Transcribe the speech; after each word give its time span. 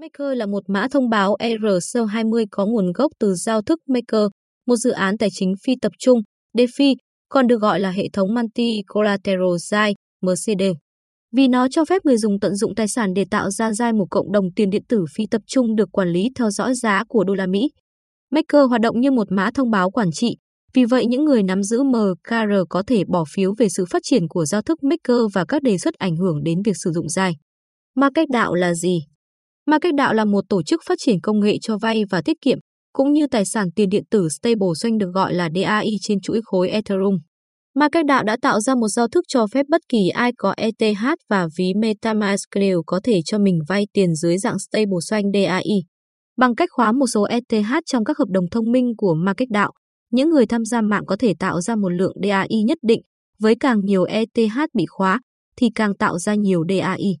Maker 0.00 0.38
là 0.38 0.46
một 0.46 0.62
mã 0.68 0.88
thông 0.90 1.08
báo 1.08 1.36
ERC20 1.38 2.46
có 2.50 2.66
nguồn 2.66 2.92
gốc 2.92 3.12
từ 3.20 3.34
giao 3.34 3.62
thức 3.62 3.80
Maker, 3.88 4.26
một 4.66 4.76
dự 4.76 4.90
án 4.90 5.18
tài 5.18 5.28
chính 5.32 5.54
phi 5.64 5.74
tập 5.82 5.92
trung, 5.98 6.20
DeFi, 6.56 6.94
còn 7.28 7.46
được 7.46 7.60
gọi 7.60 7.80
là 7.80 7.90
hệ 7.90 8.04
thống 8.12 8.28
Multi-Collateralized, 8.34 9.94
MCD. 10.22 10.62
Vì 11.36 11.48
nó 11.48 11.68
cho 11.70 11.84
phép 11.84 12.04
người 12.04 12.16
dùng 12.16 12.40
tận 12.40 12.56
dụng 12.56 12.74
tài 12.74 12.88
sản 12.88 13.14
để 13.14 13.24
tạo 13.30 13.50
ra 13.50 13.72
dai 13.72 13.92
một 13.92 14.06
cộng 14.10 14.32
đồng 14.32 14.44
tiền 14.56 14.70
điện 14.70 14.82
tử 14.88 15.04
phi 15.14 15.24
tập 15.30 15.42
trung 15.46 15.76
được 15.76 15.88
quản 15.92 16.08
lý 16.08 16.28
theo 16.38 16.50
dõi 16.50 16.74
giá 16.74 17.04
của 17.08 17.24
đô 17.24 17.34
la 17.34 17.46
Mỹ. 17.46 17.70
Maker 18.30 18.68
hoạt 18.68 18.80
động 18.80 19.00
như 19.00 19.10
một 19.10 19.32
mã 19.32 19.50
thông 19.54 19.70
báo 19.70 19.90
quản 19.90 20.08
trị, 20.12 20.36
vì 20.74 20.84
vậy 20.84 21.06
những 21.06 21.24
người 21.24 21.42
nắm 21.42 21.62
giữ 21.62 21.82
MKR 21.82 22.52
có 22.68 22.82
thể 22.86 23.04
bỏ 23.08 23.24
phiếu 23.34 23.54
về 23.58 23.68
sự 23.68 23.84
phát 23.90 24.02
triển 24.02 24.28
của 24.28 24.44
giao 24.44 24.62
thức 24.62 24.82
Maker 24.82 25.20
và 25.34 25.44
các 25.44 25.62
đề 25.62 25.78
xuất 25.78 25.94
ảnh 25.94 26.16
hưởng 26.16 26.44
đến 26.44 26.62
việc 26.64 26.76
sử 26.84 26.90
dụng 26.90 27.08
DAI. 27.08 27.32
Market 27.96 28.28
đạo 28.28 28.54
là 28.54 28.74
gì? 28.74 28.98
Market 29.66 29.94
đạo 29.94 30.14
là 30.14 30.24
một 30.24 30.44
tổ 30.48 30.62
chức 30.62 30.80
phát 30.86 30.94
triển 30.98 31.20
công 31.20 31.40
nghệ 31.40 31.56
cho 31.62 31.78
vay 31.78 32.02
và 32.10 32.22
tiết 32.22 32.40
kiệm, 32.40 32.58
cũng 32.92 33.12
như 33.12 33.26
tài 33.26 33.44
sản 33.44 33.68
tiền 33.76 33.88
điện 33.88 34.04
tử 34.10 34.28
stablecoin 34.28 34.98
được 34.98 35.10
gọi 35.14 35.34
là 35.34 35.48
DAI 35.54 35.90
trên 36.00 36.20
chuỗi 36.20 36.40
khối 36.44 36.68
Ethereum. 36.68 37.18
Market 37.74 38.06
đạo 38.06 38.24
đã 38.24 38.36
tạo 38.42 38.60
ra 38.60 38.74
một 38.74 38.88
giao 38.88 39.08
thức 39.08 39.24
cho 39.28 39.46
phép 39.46 39.66
bất 39.68 39.80
kỳ 39.88 40.08
ai 40.08 40.32
có 40.38 40.54
ETH 40.56 41.04
và 41.30 41.46
ví 41.58 41.72
MetaMask 41.76 42.48
đều 42.54 42.82
có 42.86 43.00
thể 43.04 43.20
cho 43.24 43.38
mình 43.38 43.58
vay 43.68 43.86
tiền 43.92 44.14
dưới 44.14 44.38
dạng 44.38 44.58
stablecoin 44.58 45.32
DAI. 45.34 45.82
Bằng 46.36 46.54
cách 46.54 46.68
khóa 46.72 46.92
một 46.92 47.06
số 47.06 47.22
ETH 47.22 47.72
trong 47.86 48.04
các 48.04 48.18
hợp 48.18 48.28
đồng 48.28 48.44
thông 48.50 48.72
minh 48.72 48.92
của 48.96 49.14
Market 49.14 49.48
đạo, 49.50 49.72
những 50.10 50.30
người 50.30 50.46
tham 50.46 50.64
gia 50.64 50.80
mạng 50.80 51.06
có 51.06 51.16
thể 51.16 51.34
tạo 51.38 51.60
ra 51.60 51.76
một 51.76 51.88
lượng 51.88 52.16
DAI 52.28 52.62
nhất 52.66 52.78
định. 52.82 53.00
Với 53.38 53.54
càng 53.60 53.80
nhiều 53.84 54.04
ETH 54.04 54.58
bị 54.74 54.84
khóa, 54.88 55.20
thì 55.56 55.68
càng 55.74 55.96
tạo 55.96 56.18
ra 56.18 56.34
nhiều 56.34 56.64
DAI. 56.68 57.16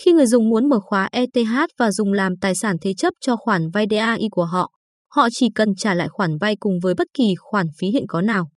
Khi 0.00 0.12
người 0.12 0.26
dùng 0.26 0.48
muốn 0.48 0.68
mở 0.68 0.80
khóa 0.80 1.08
ETH 1.12 1.66
và 1.78 1.90
dùng 1.90 2.12
làm 2.12 2.36
tài 2.40 2.54
sản 2.54 2.76
thế 2.80 2.94
chấp 2.94 3.14
cho 3.20 3.36
khoản 3.36 3.70
vay 3.70 3.86
DAI 3.90 4.28
của 4.30 4.44
họ, 4.44 4.72
họ 5.10 5.28
chỉ 5.32 5.48
cần 5.54 5.74
trả 5.74 5.94
lại 5.94 6.08
khoản 6.08 6.38
vay 6.40 6.56
cùng 6.60 6.78
với 6.82 6.94
bất 6.94 7.06
kỳ 7.14 7.34
khoản 7.38 7.66
phí 7.78 7.88
hiện 7.88 8.04
có 8.08 8.20
nào. 8.20 8.48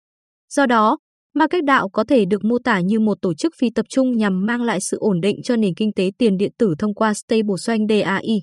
Do 0.49 0.65
đó, 0.65 0.97
Market 1.35 1.63
đạo 1.63 1.89
có 1.89 2.03
thể 2.03 2.25
được 2.25 2.43
mô 2.43 2.57
tả 2.63 2.79
như 2.79 2.99
một 2.99 3.17
tổ 3.21 3.33
chức 3.33 3.53
phi 3.59 3.69
tập 3.75 3.85
trung 3.89 4.17
nhằm 4.17 4.45
mang 4.45 4.61
lại 4.61 4.79
sự 4.81 4.97
ổn 4.99 5.21
định 5.21 5.41
cho 5.43 5.55
nền 5.55 5.75
kinh 5.75 5.93
tế 5.93 6.11
tiền 6.17 6.37
điện 6.37 6.51
tử 6.57 6.75
thông 6.79 6.93
qua 6.93 7.13
stablecoin 7.13 7.87
DAI. 7.89 8.41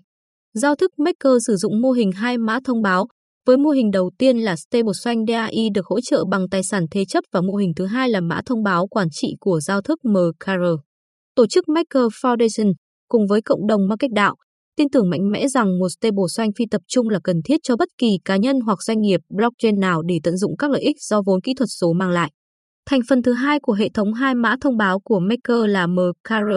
Giao 0.55 0.75
thức 0.75 0.99
Maker 0.99 1.33
sử 1.47 1.57
dụng 1.57 1.81
mô 1.81 1.91
hình 1.91 2.13
hai 2.13 2.39
mã 2.39 2.59
thông 2.65 2.83
báo, 2.83 3.07
với 3.47 3.57
mô 3.57 3.71
hình 3.71 3.91
đầu 3.91 4.11
tiên 4.19 4.39
là 4.39 4.57
stablecoin 4.57 5.27
DAI 5.29 5.69
được 5.75 5.87
hỗ 5.87 6.01
trợ 6.01 6.25
bằng 6.31 6.49
tài 6.49 6.63
sản 6.63 6.85
thế 6.91 7.05
chấp 7.05 7.25
và 7.33 7.41
mô 7.41 7.55
hình 7.55 7.73
thứ 7.77 7.87
hai 7.87 8.09
là 8.09 8.21
mã 8.21 8.41
thông 8.47 8.63
báo 8.63 8.87
quản 8.87 9.09
trị 9.11 9.35
của 9.41 9.61
giao 9.61 9.83
thức 9.83 9.99
MKR. 10.05 10.65
Tổ 11.35 11.47
chức 11.47 11.69
Maker 11.69 12.03
Foundation 12.23 12.73
cùng 13.13 13.27
với 13.27 13.41
cộng 13.43 13.67
đồng 13.67 13.89
market 13.89 14.11
đạo 14.13 14.35
tin 14.77 14.91
tưởng 14.91 15.11
mạnh 15.11 15.31
mẽ 15.31 15.49
rằng 15.49 15.79
một 15.79 15.89
stablecoin 15.89 16.53
phi 16.59 16.65
tập 16.71 16.81
trung 16.89 17.09
là 17.09 17.19
cần 17.25 17.37
thiết 17.45 17.57
cho 17.63 17.77
bất 17.77 17.89
kỳ 17.99 18.09
cá 18.25 18.37
nhân 18.37 18.61
hoặc 18.61 18.83
doanh 18.83 19.01
nghiệp 19.01 19.21
blockchain 19.31 19.81
nào 19.81 20.03
để 20.03 20.19
tận 20.23 20.37
dụng 20.37 20.57
các 20.57 20.71
lợi 20.71 20.81
ích 20.81 20.97
do 21.01 21.23
vốn 21.27 21.41
kỹ 21.41 21.55
thuật 21.55 21.69
số 21.81 21.93
mang 21.93 22.11
lại. 22.11 22.31
Thành 22.91 23.01
phần 23.09 23.23
thứ 23.23 23.33
hai 23.33 23.59
của 23.61 23.73
hệ 23.73 23.89
thống 23.95 24.13
hai 24.13 24.35
mã 24.35 24.57
thông 24.61 24.77
báo 24.77 25.01
của 25.01 25.21
Maker 25.21 25.71
là 25.71 25.87
MKR, 25.87 26.55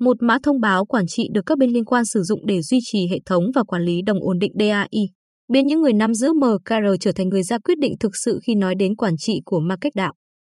một 0.00 0.16
mã 0.20 0.38
thông 0.42 0.60
báo 0.60 0.84
quản 0.84 1.04
trị 1.06 1.28
được 1.34 1.40
các 1.46 1.58
bên 1.58 1.70
liên 1.70 1.84
quan 1.84 2.04
sử 2.04 2.22
dụng 2.22 2.46
để 2.46 2.62
duy 2.62 2.78
trì 2.82 3.08
hệ 3.10 3.18
thống 3.26 3.44
và 3.54 3.62
quản 3.62 3.82
lý 3.82 4.02
đồng 4.06 4.18
ổn 4.20 4.38
định 4.38 4.52
DAI, 4.58 5.08
biến 5.52 5.66
những 5.66 5.80
người 5.80 5.92
nắm 5.92 6.14
giữ 6.14 6.32
MKR 6.32 6.86
trở 7.00 7.12
thành 7.12 7.28
người 7.28 7.42
ra 7.42 7.58
quyết 7.58 7.78
định 7.78 7.92
thực 8.00 8.12
sự 8.24 8.38
khi 8.46 8.54
nói 8.54 8.74
đến 8.78 8.96
quản 8.96 9.16
trị 9.18 9.40
của 9.44 9.60
market 9.60 9.94
đạo. 9.94 10.12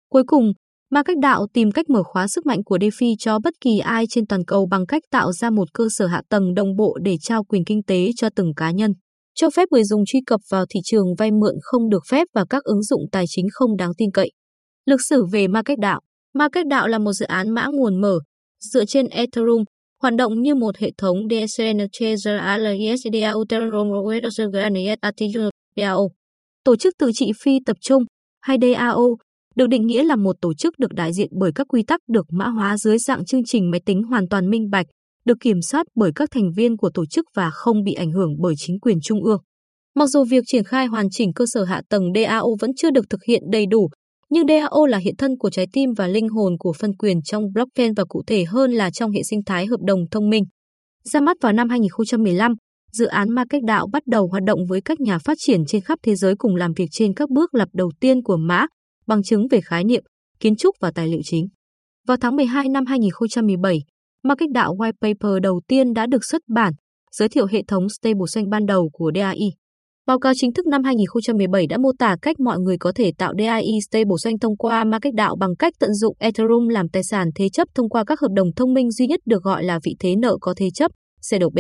Cuối 0.10 0.24
cùng, 0.28 0.54
Ma 0.92 1.04
cách 1.04 1.18
đạo 1.22 1.48
tìm 1.54 1.72
cách 1.72 1.90
mở 1.90 2.04
khóa 2.04 2.28
sức 2.28 2.46
mạnh 2.46 2.64
của 2.64 2.78
DeFi 2.78 3.16
cho 3.20 3.40
bất 3.44 3.54
kỳ 3.62 3.80
ai 3.80 4.06
trên 4.10 4.28
toàn 4.28 4.46
cầu 4.46 4.68
bằng 4.72 4.86
cách 4.86 5.04
tạo 5.12 5.32
ra 5.32 5.50
một 5.50 5.74
cơ 5.74 5.88
sở 5.92 6.08
hạ 6.08 6.22
tầng 6.30 6.54
đồng 6.54 6.76
bộ 6.76 6.98
để 7.02 7.18
trao 7.22 7.44
quyền 7.44 7.66
kinh 7.66 7.84
tế 7.84 8.10
cho 8.16 8.30
từng 8.36 8.54
cá 8.56 8.72
nhân, 8.72 8.92
cho 9.36 9.50
phép 9.50 9.68
người 9.72 9.84
dùng 9.84 10.04
truy 10.06 10.20
cập 10.26 10.40
vào 10.52 10.66
thị 10.70 10.80
trường 10.84 11.16
vay 11.18 11.32
mượn 11.32 11.56
không 11.62 11.90
được 11.90 12.04
phép 12.10 12.28
và 12.34 12.46
các 12.50 12.64
ứng 12.64 12.84
dụng 12.84 13.02
tài 13.12 13.26
chính 13.28 13.46
không 13.52 13.78
đáng 13.78 13.92
tin 13.98 14.12
cậy. 14.12 14.32
Lực 14.86 15.02
sử 15.10 15.26
về 15.32 15.48
Ma 15.48 15.62
cách 15.66 15.80
đạo. 15.80 16.02
Ma 16.34 16.50
cách 16.52 16.68
đạo 16.68 16.88
là 16.88 16.98
một 16.98 17.14
dự 17.14 17.26
án 17.26 17.50
mã 17.50 17.66
nguồn 17.72 18.02
mở, 18.02 18.20
dựa 18.60 18.86
trên 18.86 19.08
Ethereum, 19.08 19.64
hoạt 20.02 20.16
động 20.16 20.42
như 20.42 20.56
một 20.56 20.78
hệ 20.78 20.92
thống 20.98 21.18
Tổ 26.64 26.76
chức 26.76 26.94
tự 26.98 27.12
trị 27.14 27.32
phi 27.44 27.60
tập 27.66 27.78
trung, 27.82 28.04
hay 28.42 28.58
DAO, 28.62 29.16
được 29.60 29.68
định 29.68 29.88
nghĩa 29.88 30.04
là 30.04 30.16
một 30.16 30.36
tổ 30.42 30.54
chức 30.54 30.80
được 30.80 30.94
đại 30.94 31.14
diện 31.14 31.28
bởi 31.32 31.52
các 31.56 31.68
quy 31.68 31.84
tắc 31.84 32.00
được 32.08 32.26
mã 32.32 32.48
hóa 32.48 32.78
dưới 32.78 32.98
dạng 32.98 33.26
chương 33.26 33.44
trình 33.44 33.72
máy 33.72 33.82
tính 33.86 34.04
hoàn 34.04 34.28
toàn 34.30 34.50
minh 34.50 34.70
bạch, 34.70 34.86
được 35.26 35.38
kiểm 35.42 35.62
soát 35.62 35.88
bởi 35.96 36.12
các 36.16 36.30
thành 36.32 36.52
viên 36.56 36.78
của 36.78 36.90
tổ 36.94 37.06
chức 37.06 37.26
và 37.36 37.50
không 37.50 37.84
bị 37.84 37.94
ảnh 37.94 38.12
hưởng 38.12 38.36
bởi 38.42 38.54
chính 38.58 38.80
quyền 38.80 38.98
trung 39.02 39.24
ương. 39.24 39.42
Mặc 39.96 40.08
dù 40.08 40.24
việc 40.24 40.44
triển 40.48 40.64
khai 40.64 40.86
hoàn 40.86 41.10
chỉnh 41.12 41.34
cơ 41.34 41.46
sở 41.48 41.64
hạ 41.64 41.82
tầng 41.90 42.04
DAO 42.16 42.48
vẫn 42.60 42.72
chưa 42.78 42.92
được 42.92 43.06
thực 43.10 43.24
hiện 43.24 43.42
đầy 43.52 43.66
đủ, 43.66 43.90
nhưng 44.30 44.48
DAO 44.48 44.86
là 44.86 44.98
hiện 44.98 45.16
thân 45.18 45.38
của 45.38 45.50
trái 45.50 45.68
tim 45.74 45.90
và 45.98 46.08
linh 46.08 46.30
hồn 46.30 46.58
của 46.60 46.74
phân 46.74 46.96
quyền 46.96 47.22
trong 47.22 47.44
blockchain 47.54 47.94
và 47.94 48.04
cụ 48.10 48.24
thể 48.28 48.46
hơn 48.46 48.72
là 48.72 48.92
trong 48.92 49.12
hệ 49.12 49.24
sinh 49.24 49.44
thái 49.46 49.66
hợp 49.66 49.80
đồng 49.88 50.00
thông 50.12 50.30
minh. 50.30 50.44
Ra 51.04 51.20
mắt 51.22 51.38
vào 51.42 51.54
năm 51.54 51.70
2015, 51.70 52.54
dự 52.92 53.06
án 53.06 53.32
Market 53.32 53.64
Đạo 53.64 53.88
bắt 53.92 54.04
đầu 54.08 54.28
hoạt 54.28 54.44
động 54.44 54.60
với 54.70 54.82
các 54.82 55.00
nhà 55.00 55.18
phát 55.18 55.38
triển 55.40 55.66
trên 55.66 55.82
khắp 55.82 56.00
thế 56.04 56.16
giới 56.16 56.36
cùng 56.36 56.56
làm 56.56 56.74
việc 56.74 56.88
trên 56.92 57.14
các 57.14 57.30
bước 57.30 57.56
lập 57.56 57.70
đầu 57.74 57.92
tiên 58.00 58.24
của 58.24 58.38
mã, 58.38 58.66
bằng 59.10 59.24
chứng 59.24 59.48
về 59.52 59.62
khái 59.62 59.84
niệm, 59.84 60.04
kiến 60.40 60.56
trúc 60.56 60.76
và 60.80 60.92
tài 60.96 61.08
liệu 61.08 61.22
chính. 61.24 61.48
Vào 62.08 62.18
tháng 62.18 62.36
12 62.36 62.70
năm 62.70 62.86
2017, 62.86 63.80
Market 64.24 64.50
Đạo 64.52 64.76
White 64.76 64.94
Paper 65.02 65.32
đầu 65.44 65.62
tiên 65.68 65.94
đã 65.94 66.06
được 66.06 66.26
xuất 66.26 66.42
bản, 66.48 66.74
giới 67.12 67.30
thiệu 67.30 67.46
hệ 67.46 67.64
thống 67.68 67.90
stablecoin 67.90 68.50
ban 68.50 68.66
đầu 68.66 68.90
của 68.94 69.12
DAI. 69.16 69.50
Báo 70.08 70.20
cáo 70.20 70.34
chính 70.36 70.54
thức 70.54 70.68
năm 70.68 70.84
2017 70.84 71.68
đã 71.68 71.78
mô 71.78 71.92
tả 72.00 72.16
cách 72.22 72.40
mọi 72.40 72.60
người 72.60 72.78
có 72.78 72.92
thể 72.96 73.12
tạo 73.18 73.34
DAI 73.40 73.80
stablecoin 73.90 74.40
thông 74.40 74.58
qua 74.58 74.84
market 74.84 75.14
đạo 75.14 75.36
bằng 75.40 75.56
cách 75.56 75.74
tận 75.80 75.94
dụng 75.94 76.16
Ethereum 76.20 76.68
làm 76.68 76.90
tài 76.90 77.04
sản 77.04 77.30
thế 77.36 77.50
chấp 77.50 77.68
thông 77.76 77.90
qua 77.90 78.04
các 78.04 78.20
hợp 78.20 78.32
đồng 78.36 78.48
thông 78.56 78.74
minh 78.74 78.92
duy 78.92 79.08
nhất 79.08 79.20
được 79.26 79.44
gọi 79.44 79.64
là 79.64 79.80
vị 79.84 79.96
thế 80.00 80.16
nợ 80.16 80.38
có 80.42 80.54
thế 80.58 80.70
chấp, 80.74 80.92
CDB. 81.22 81.60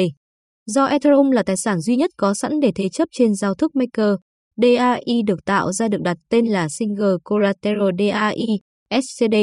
Do 0.65 0.85
Ethereum 0.85 1.31
là 1.31 1.43
tài 1.43 1.57
sản 1.57 1.79
duy 1.79 1.95
nhất 1.95 2.09
có 2.17 2.33
sẵn 2.33 2.59
để 2.59 2.71
thế 2.75 2.89
chấp 2.89 3.07
trên 3.11 3.35
giao 3.35 3.55
thức 3.55 3.75
Maker, 3.75 4.15
DAI 4.61 5.21
được 5.27 5.45
tạo 5.45 5.71
ra 5.71 5.87
được 5.87 6.01
đặt 6.01 6.17
tên 6.29 6.45
là 6.45 6.69
Single 6.69 7.15
Collateral 7.23 7.89
DAI, 7.99 8.59
SCD, 9.01 9.35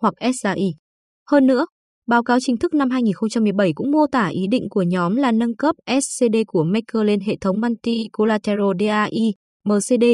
hoặc 0.00 0.14
SAI. 0.20 0.74
Hơn 1.30 1.46
nữa, 1.46 1.66
Báo 2.06 2.22
cáo 2.22 2.38
chính 2.40 2.56
thức 2.56 2.74
năm 2.74 2.90
2017 2.90 3.72
cũng 3.74 3.90
mô 3.90 4.06
tả 4.12 4.26
ý 4.26 4.46
định 4.50 4.68
của 4.70 4.82
nhóm 4.82 5.16
là 5.16 5.32
nâng 5.32 5.56
cấp 5.56 5.76
SCD 6.00 6.36
của 6.46 6.64
Maker 6.64 7.02
lên 7.04 7.20
hệ 7.20 7.36
thống 7.40 7.56
Multi-Collateral 7.60 8.72
DAI, 8.80 9.34
MCD. 9.64 10.04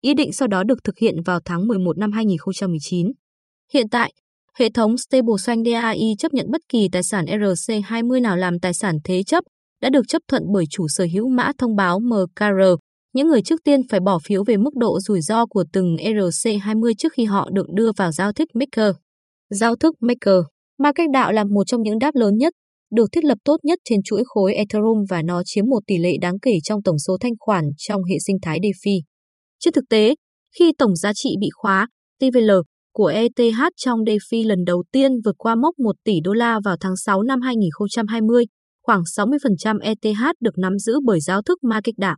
Ý 0.00 0.14
định 0.14 0.32
sau 0.32 0.48
đó 0.48 0.62
được 0.62 0.84
thực 0.84 0.98
hiện 0.98 1.22
vào 1.24 1.40
tháng 1.44 1.66
11 1.66 1.98
năm 1.98 2.12
2019. 2.12 3.12
Hiện 3.72 3.88
tại, 3.88 4.12
hệ 4.58 4.68
thống 4.74 4.98
stablecoin 4.98 5.64
DAI 5.64 6.14
chấp 6.18 6.34
nhận 6.34 6.46
bất 6.50 6.60
kỳ 6.68 6.88
tài 6.92 7.02
sản 7.02 7.24
RC20 7.24 8.22
nào 8.22 8.36
làm 8.36 8.60
tài 8.60 8.74
sản 8.74 8.94
thế 9.04 9.22
chấp, 9.22 9.44
đã 9.82 9.90
được 9.90 10.08
chấp 10.08 10.22
thuận 10.28 10.42
bởi 10.54 10.64
chủ 10.70 10.86
sở 10.88 11.06
hữu 11.12 11.28
mã 11.28 11.52
thông 11.58 11.76
báo 11.76 12.00
MKR. 12.00 12.62
Những 13.12 13.28
người 13.28 13.42
trước 13.42 13.64
tiên 13.64 13.80
phải 13.88 14.00
bỏ 14.00 14.18
phiếu 14.24 14.44
về 14.44 14.56
mức 14.56 14.74
độ 14.76 15.00
rủi 15.00 15.20
ro 15.20 15.46
của 15.46 15.64
từng 15.72 15.96
ERC20 15.96 16.92
trước 16.98 17.12
khi 17.12 17.24
họ 17.24 17.48
được 17.52 17.66
đưa 17.74 17.90
vào 17.96 18.12
giao 18.12 18.32
thức 18.32 18.48
Maker. 18.54 18.94
Giao 19.50 19.76
thức 19.76 19.94
Maker 20.00 20.44
Market 20.78 21.10
đạo 21.12 21.32
là 21.32 21.44
một 21.44 21.64
trong 21.66 21.82
những 21.82 21.98
đáp 21.98 22.14
lớn 22.14 22.36
nhất, 22.36 22.52
được 22.94 23.12
thiết 23.12 23.24
lập 23.24 23.38
tốt 23.44 23.56
nhất 23.62 23.78
trên 23.84 24.02
chuỗi 24.04 24.22
khối 24.26 24.54
Ethereum 24.54 25.04
và 25.08 25.22
nó 25.22 25.42
chiếm 25.44 25.66
một 25.66 25.80
tỷ 25.86 25.98
lệ 25.98 26.16
đáng 26.20 26.38
kể 26.42 26.58
trong 26.64 26.82
tổng 26.82 26.98
số 26.98 27.16
thanh 27.20 27.32
khoản 27.38 27.64
trong 27.78 28.04
hệ 28.04 28.16
sinh 28.26 28.36
thái 28.42 28.58
DeFi. 28.60 29.00
Trên 29.60 29.72
thực 29.72 29.84
tế, 29.90 30.14
khi 30.58 30.72
tổng 30.78 30.96
giá 30.96 31.12
trị 31.14 31.30
bị 31.40 31.48
khóa, 31.52 31.88
TVL 32.20 32.50
của 32.94 33.06
ETH 33.06 33.60
trong 33.76 33.98
DeFi 33.98 34.48
lần 34.48 34.64
đầu 34.66 34.84
tiên 34.92 35.12
vượt 35.24 35.34
qua 35.38 35.54
mốc 35.54 35.78
1 35.78 35.92
tỷ 36.04 36.20
đô 36.24 36.32
la 36.32 36.60
vào 36.64 36.76
tháng 36.80 36.96
6 36.96 37.22
năm 37.22 37.40
2020, 37.40 38.44
khoảng 38.82 39.02
60% 39.16 39.78
ETH 39.80 40.40
được 40.40 40.58
nắm 40.58 40.78
giữ 40.78 41.00
bởi 41.04 41.20
giao 41.20 41.42
thức 41.42 41.64
Market 41.64 41.94
DAO. 41.98 42.16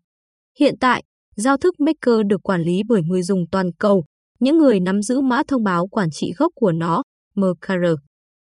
Hiện 0.61 0.75
tại, 0.81 1.03
giao 1.37 1.57
thức 1.57 1.81
Maker 1.81 2.27
được 2.27 2.43
quản 2.43 2.63
lý 2.63 2.83
bởi 2.89 3.03
người 3.03 3.23
dùng 3.23 3.45
toàn 3.53 3.71
cầu, 3.79 4.05
những 4.41 4.59
người 4.59 4.81
nắm 4.81 5.03
giữ 5.03 5.21
mã 5.21 5.43
thông 5.49 5.65
báo 5.65 5.87
quản 5.87 6.09
trị 6.13 6.33
gốc 6.37 6.53
của 6.55 6.73
nó, 6.73 7.03
MKR. 7.35 7.87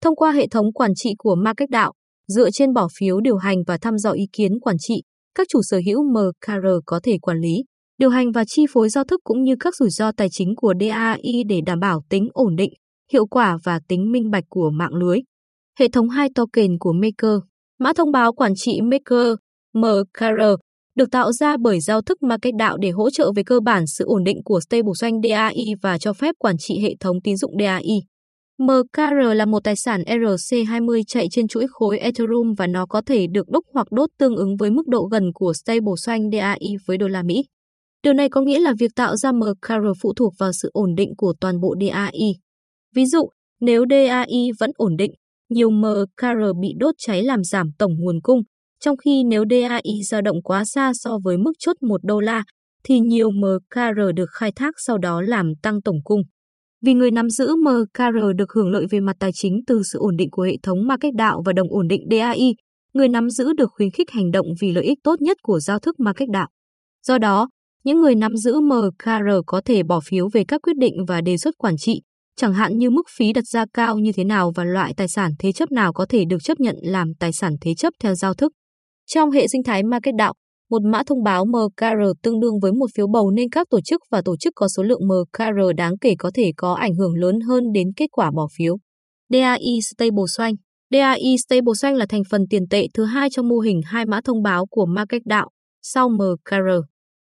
Thông 0.03 0.17
qua 0.17 0.33
hệ 0.33 0.47
thống 0.49 0.73
quản 0.73 0.91
trị 0.95 1.11
của 1.19 1.35
Market 1.35 1.71
đạo, 1.71 1.93
dựa 2.29 2.51
trên 2.51 2.73
bỏ 2.73 2.89
phiếu 2.99 3.21
điều 3.21 3.37
hành 3.37 3.57
và 3.67 3.79
thăm 3.79 3.99
dò 3.99 4.11
ý 4.11 4.25
kiến 4.33 4.53
quản 4.61 4.77
trị, 4.79 5.03
các 5.35 5.47
chủ 5.51 5.61
sở 5.63 5.81
hữu 5.87 6.03
MKR 6.05 6.67
có 6.87 7.01
thể 7.03 7.19
quản 7.23 7.41
lý, 7.41 7.57
điều 7.99 8.11
hành 8.11 8.33
và 8.33 8.45
chi 8.49 8.67
phối 8.73 8.89
giao 8.89 9.05
thức 9.05 9.21
cũng 9.25 9.43
như 9.43 9.55
các 9.61 9.75
rủi 9.77 9.91
ro 9.91 10.13
tài 10.13 10.29
chính 10.31 10.57
của 10.57 10.75
DAI 10.81 11.43
để 11.49 11.61
đảm 11.67 11.81
bảo 11.81 12.03
tính 12.09 12.29
ổn 12.33 12.57
định, 12.57 12.73
hiệu 13.13 13.27
quả 13.27 13.59
và 13.65 13.81
tính 13.89 14.13
minh 14.13 14.31
bạch 14.31 14.45
của 14.49 14.71
mạng 14.71 14.95
lưới. 14.95 15.19
Hệ 15.79 15.89
thống 15.89 16.09
hai 16.09 16.29
token 16.35 16.79
của 16.81 16.93
Maker, 16.93 17.39
mã 17.79 17.93
thông 17.93 18.13
báo 18.13 18.33
quản 18.33 18.53
trị 18.57 18.81
Maker, 18.81 19.35
MKR, 19.75 20.43
được 20.97 21.11
tạo 21.11 21.33
ra 21.33 21.57
bởi 21.57 21.81
giao 21.81 22.03
thức 22.03 22.23
market 22.23 22.55
đạo 22.59 22.77
để 22.77 22.91
hỗ 22.91 23.11
trợ 23.11 23.33
về 23.37 23.43
cơ 23.47 23.61
bản 23.61 23.87
sự 23.87 24.05
ổn 24.05 24.25
định 24.25 24.43
của 24.45 24.61
stablecoin 24.61 25.21
DAI 25.23 25.75
và 25.83 25.99
cho 25.99 26.13
phép 26.13 26.35
quản 26.39 26.57
trị 26.59 26.79
hệ 26.83 26.95
thống 27.01 27.21
tín 27.25 27.37
dụng 27.37 27.53
DAI. 27.61 28.01
MKR 28.59 29.35
là 29.35 29.45
một 29.45 29.65
tài 29.65 29.77
sản 29.77 30.03
RC20 30.03 31.03
chạy 31.07 31.27
trên 31.31 31.49
chuỗi 31.49 31.67
khối 31.71 31.99
Ethereum 31.99 32.55
và 32.59 32.67
nó 32.67 32.87
có 32.87 33.03
thể 33.07 33.27
được 33.27 33.49
đúc 33.49 33.65
hoặc 33.75 33.87
đốt 33.91 34.11
tương 34.19 34.37
ứng 34.37 34.57
với 34.57 34.71
mức 34.71 34.89
độ 34.89 35.09
gần 35.13 35.33
của 35.35 35.53
stable 35.53 35.93
xoanh 35.99 36.31
DAI 36.31 36.75
với 36.87 36.99
đô 36.99 37.09
la 37.09 37.23
Mỹ. 37.23 37.45
Điều 38.03 38.13
này 38.13 38.29
có 38.29 38.41
nghĩa 38.41 38.61
là 38.61 38.73
việc 38.79 38.91
tạo 38.97 39.17
ra 39.17 39.33
MKR 39.33 40.01
phụ 40.03 40.15
thuộc 40.15 40.33
vào 40.39 40.53
sự 40.53 40.71
ổn 40.73 40.95
định 40.95 41.13
của 41.17 41.35
toàn 41.41 41.61
bộ 41.61 41.75
DAI. 41.81 42.35
Ví 42.95 43.07
dụ, 43.07 43.29
nếu 43.61 43.85
DAI 43.91 44.51
vẫn 44.61 44.71
ổn 44.75 44.97
định, 44.97 45.13
nhiều 45.49 45.71
MKR 45.71 46.61
bị 46.61 46.69
đốt 46.79 46.95
cháy 46.99 47.23
làm 47.23 47.45
giảm 47.45 47.71
tổng 47.79 47.93
nguồn 47.99 48.21
cung, 48.23 48.43
trong 48.87 48.97
khi 48.97 49.25
nếu 49.25 49.45
DAI 49.51 50.03
dao 50.05 50.23
động 50.23 50.43
quá 50.43 50.65
xa 50.65 50.93
so 50.95 51.19
với 51.25 51.37
mức 51.37 51.53
chốt 51.59 51.77
1 51.81 52.05
đô 52.05 52.21
la, 52.21 52.45
thì 52.85 53.01
nhiều 53.01 53.31
MKR 53.31 54.01
được 54.17 54.31
khai 54.31 54.53
thác 54.57 54.75
sau 54.79 54.99
đó 54.99 55.23
làm 55.23 55.53
tăng 55.63 55.83
tổng 55.83 55.97
cung. 56.05 56.23
Vì 56.85 56.95
người 56.95 57.11
nắm 57.11 57.31
giữ 57.31 57.57
MKR 57.57 58.37
được 58.37 58.53
hưởng 58.53 58.71
lợi 58.71 58.87
về 58.91 59.01
mặt 59.01 59.17
tài 59.19 59.31
chính 59.35 59.61
từ 59.67 59.83
sự 59.93 59.99
ổn 59.99 60.17
định 60.17 60.31
của 60.31 60.43
hệ 60.43 60.57
thống 60.63 60.87
market 60.87 61.15
đạo 61.15 61.43
và 61.47 61.53
đồng 61.53 61.69
ổn 61.71 61.89
định 61.89 62.03
DAI, 62.11 62.55
người 62.95 63.09
nắm 63.09 63.31
giữ 63.31 63.53
được 63.53 63.71
khuyến 63.73 63.91
khích 63.91 64.11
hành 64.11 64.31
động 64.31 64.47
vì 64.61 64.73
lợi 64.73 64.85
ích 64.85 64.99
tốt 65.03 65.21
nhất 65.21 65.37
của 65.43 65.61
giao 65.61 65.79
thức 65.79 66.01
market 66.01 66.29
đạo. 66.29 66.49
Do 67.07 67.19
đó, 67.19 67.49
những 67.85 68.01
người 68.01 68.15
nắm 68.15 68.37
giữ 68.37 68.61
MKR 68.61 69.31
có 69.47 69.61
thể 69.65 69.83
bỏ 69.83 70.01
phiếu 70.01 70.29
về 70.33 70.45
các 70.49 70.63
quyết 70.63 70.77
định 70.79 70.95
và 71.09 71.21
đề 71.21 71.37
xuất 71.37 71.59
quản 71.59 71.77
trị, 71.77 72.01
chẳng 72.37 72.55
hạn 72.55 72.79
như 72.79 72.91
mức 72.91 73.07
phí 73.17 73.33
đặt 73.33 73.45
ra 73.47 73.65
cao 73.75 73.99
như 73.99 74.13
thế 74.13 74.25
nào 74.25 74.53
và 74.55 74.65
loại 74.65 74.95
tài 74.97 75.09
sản 75.09 75.33
thế 75.39 75.53
chấp 75.53 75.73
nào 75.73 75.93
có 75.93 76.07
thể 76.09 76.25
được 76.25 76.43
chấp 76.43 76.61
nhận 76.61 76.77
làm 76.83 77.15
tài 77.19 77.33
sản 77.33 77.53
thế 77.61 77.75
chấp 77.75 77.93
theo 78.03 78.15
giao 78.15 78.35
thức. 78.35 78.53
Trong 79.07 79.31
hệ 79.31 79.49
sinh 79.49 79.63
thái 79.63 79.83
market 79.83 80.15
đạo, 80.15 80.35
một 80.71 80.83
mã 80.83 81.03
thông 81.07 81.23
báo 81.23 81.45
MKR 81.45 82.03
tương 82.23 82.41
đương 82.41 82.61
với 82.63 82.73
một 82.73 82.87
phiếu 82.95 83.07
bầu 83.07 83.31
nên 83.31 83.51
các 83.51 83.67
tổ 83.71 83.81
chức 83.81 84.01
và 84.11 84.23
tổ 84.25 84.37
chức 84.37 84.53
có 84.57 84.69
số 84.69 84.83
lượng 84.83 85.01
MKR 85.07 85.77
đáng 85.77 85.99
kể 85.99 86.15
có 86.19 86.31
thể 86.35 86.53
có 86.57 86.75
ảnh 86.75 86.95
hưởng 86.95 87.15
lớn 87.15 87.41
hơn 87.41 87.65
đến 87.73 87.89
kết 87.97 88.07
quả 88.13 88.31
bỏ 88.31 88.49
phiếu. 88.59 88.77
DAI 89.33 89.81
Stablecoin 89.83 90.57
DAI 90.91 91.37
Stablecoin 91.39 91.95
là 91.95 92.07
thành 92.09 92.23
phần 92.31 92.41
tiền 92.51 92.69
tệ 92.71 92.87
thứ 92.95 93.05
hai 93.05 93.29
trong 93.31 93.49
mô 93.49 93.59
hình 93.59 93.81
hai 93.85 94.07
mã 94.07 94.21
thông 94.25 94.43
báo 94.43 94.67
của 94.67 94.87
Market 94.87 95.23
đạo 95.25 95.49
sau 95.83 96.09
MKR. 96.09 96.69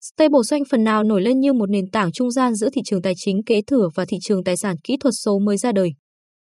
Stablecoin 0.02 0.64
phần 0.72 0.84
nào 0.84 1.04
nổi 1.04 1.22
lên 1.22 1.40
như 1.40 1.54
một 1.54 1.70
nền 1.70 1.90
tảng 1.92 2.12
trung 2.12 2.32
gian 2.32 2.56
giữa 2.56 2.70
thị 2.70 2.82
trường 2.86 3.02
tài 3.02 3.14
chính 3.18 3.44
kế 3.46 3.62
thừa 3.62 3.90
và 3.96 4.06
thị 4.06 4.18
trường 4.22 4.44
tài 4.44 4.58
sản 4.58 4.76
kỹ 4.84 4.98
thuật 5.00 5.14
số 5.24 5.40
mới 5.40 5.58
ra 5.58 5.72
đời. 5.72 5.90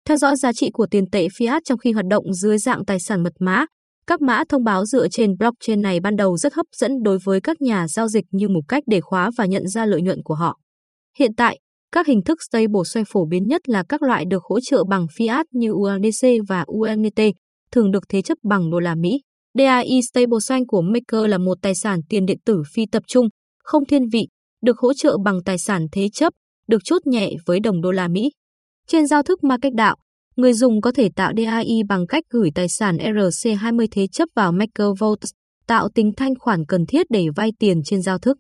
Theo 0.08 0.18
dõi 0.18 0.36
giá 0.36 0.54
trị 0.54 0.70
của 0.74 0.88
tiền 0.92 1.10
tệ 1.12 1.28
fiat 1.28 1.62
trong 1.66 1.78
khi 1.78 1.92
hoạt 1.92 2.06
động 2.10 2.34
dưới 2.34 2.58
dạng 2.58 2.86
tài 2.86 3.00
sản 3.00 3.24
mật 3.24 3.34
mã, 3.40 3.66
các 4.08 4.22
mã 4.22 4.44
thông 4.50 4.64
báo 4.64 4.86
dựa 4.86 5.08
trên 5.08 5.38
blockchain 5.38 5.82
này 5.82 6.00
ban 6.00 6.16
đầu 6.16 6.38
rất 6.38 6.54
hấp 6.54 6.66
dẫn 6.78 6.92
đối 7.04 7.18
với 7.24 7.42
các 7.42 7.62
nhà 7.62 7.88
giao 7.88 8.08
dịch 8.08 8.26
như 8.32 8.50
một 8.50 8.62
cách 8.68 8.84
để 8.88 9.02
khóa 9.02 9.32
và 9.38 9.46
nhận 9.46 9.68
ra 9.68 9.86
lợi 9.86 10.02
nhuận 10.02 10.24
của 10.24 10.36
họ. 10.36 10.60
Hiện 11.18 11.32
tại, 11.38 11.60
các 11.92 12.08
hình 12.08 12.24
thức 12.24 12.38
stablecoin 12.50 13.06
phổ 13.08 13.26
biến 13.26 13.48
nhất 13.48 13.70
là 13.70 13.84
các 13.90 14.04
loại 14.04 14.26
được 14.26 14.44
hỗ 14.44 14.60
trợ 14.60 14.84
bằng 14.90 15.06
fiat 15.18 15.46
như 15.52 15.72
USDC 15.72 16.28
và 16.48 16.66
USDT, 16.72 17.22
thường 17.72 17.92
được 17.92 18.04
thế 18.10 18.22
chấp 18.22 18.38
bằng 18.44 18.72
đô 18.72 18.80
la 18.80 18.96
Mỹ. 18.96 19.22
DAI 19.58 20.02
stablecoin 20.02 20.66
của 20.68 20.82
Maker 20.82 21.30
là 21.30 21.38
một 21.38 21.58
tài 21.62 21.76
sản 21.76 22.00
tiền 22.10 22.26
điện 22.26 22.38
tử 22.46 22.64
phi 22.74 22.86
tập 22.92 23.04
trung, 23.08 23.28
không 23.64 23.86
thiên 23.86 24.10
vị, 24.14 24.28
được 24.62 24.80
hỗ 24.80 24.94
trợ 24.94 25.18
bằng 25.26 25.44
tài 25.44 25.58
sản 25.58 25.86
thế 25.92 26.10
chấp, 26.14 26.34
được 26.68 26.82
chốt 26.84 27.08
nhẹ 27.08 27.32
với 27.46 27.60
đồng 27.60 27.82
đô 27.82 27.92
la 27.92 28.08
Mỹ. 28.08 28.30
Trên 28.88 29.08
giao 29.08 29.24
thức 29.24 29.44
market 29.44 29.74
đạo, 29.74 29.96
Người 30.36 30.54
dùng 30.54 30.82
có 30.82 30.92
thể 30.92 31.10
tạo 31.16 31.34
DAI 31.38 31.82
bằng 31.90 32.08
cách 32.08 32.24
gửi 32.30 32.50
tài 32.56 32.70
sản 32.70 32.98
RC20 32.98 33.88
thế 33.92 34.08
chấp 34.08 34.30
vào 34.36 34.52
MakerVolt, 34.52 35.20
tạo 35.68 35.90
tính 35.96 36.12
thanh 36.18 36.34
khoản 36.40 36.66
cần 36.66 36.86
thiết 36.86 37.06
để 37.10 37.26
vay 37.36 37.50
tiền 37.60 37.82
trên 37.86 38.02
giao 38.02 38.18
thức. 38.18 38.38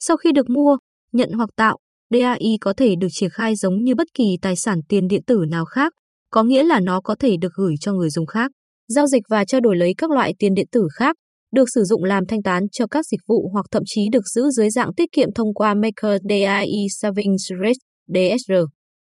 Sau 0.00 0.16
khi 0.16 0.32
được 0.32 0.50
mua, 0.50 0.76
nhận 1.12 1.32
hoặc 1.32 1.50
tạo, 1.56 1.78
DAI 2.10 2.58
có 2.60 2.72
thể 2.76 2.94
được 3.00 3.08
triển 3.10 3.30
khai 3.30 3.56
giống 3.56 3.84
như 3.84 3.94
bất 3.94 4.06
kỳ 4.14 4.24
tài 4.42 4.56
sản 4.56 4.80
tiền 4.88 5.08
điện 5.08 5.22
tử 5.26 5.44
nào 5.48 5.64
khác, 5.64 5.92
có 6.30 6.42
nghĩa 6.42 6.62
là 6.62 6.80
nó 6.80 7.00
có 7.00 7.14
thể 7.18 7.36
được 7.40 7.52
gửi 7.54 7.74
cho 7.80 7.92
người 7.92 8.10
dùng 8.10 8.26
khác, 8.26 8.50
giao 8.88 9.06
dịch 9.06 9.22
và 9.30 9.44
trao 9.44 9.60
đổi 9.60 9.76
lấy 9.76 9.94
các 9.98 10.10
loại 10.10 10.34
tiền 10.38 10.54
điện 10.54 10.66
tử 10.72 10.88
khác, 10.94 11.16
được 11.52 11.64
sử 11.74 11.84
dụng 11.84 12.04
làm 12.04 12.26
thanh 12.26 12.42
toán 12.42 12.62
cho 12.72 12.86
các 12.86 13.06
dịch 13.06 13.20
vụ 13.28 13.48
hoặc 13.52 13.66
thậm 13.70 13.82
chí 13.86 14.08
được 14.12 14.28
giữ 14.34 14.50
dưới 14.50 14.70
dạng 14.70 14.94
tiết 14.94 15.12
kiệm 15.12 15.28
thông 15.34 15.54
qua 15.54 15.74
Maker 15.74 16.20
DAI 16.28 16.86
Savings 17.00 17.52
Rate 17.62 17.78
DSR. 18.08 18.52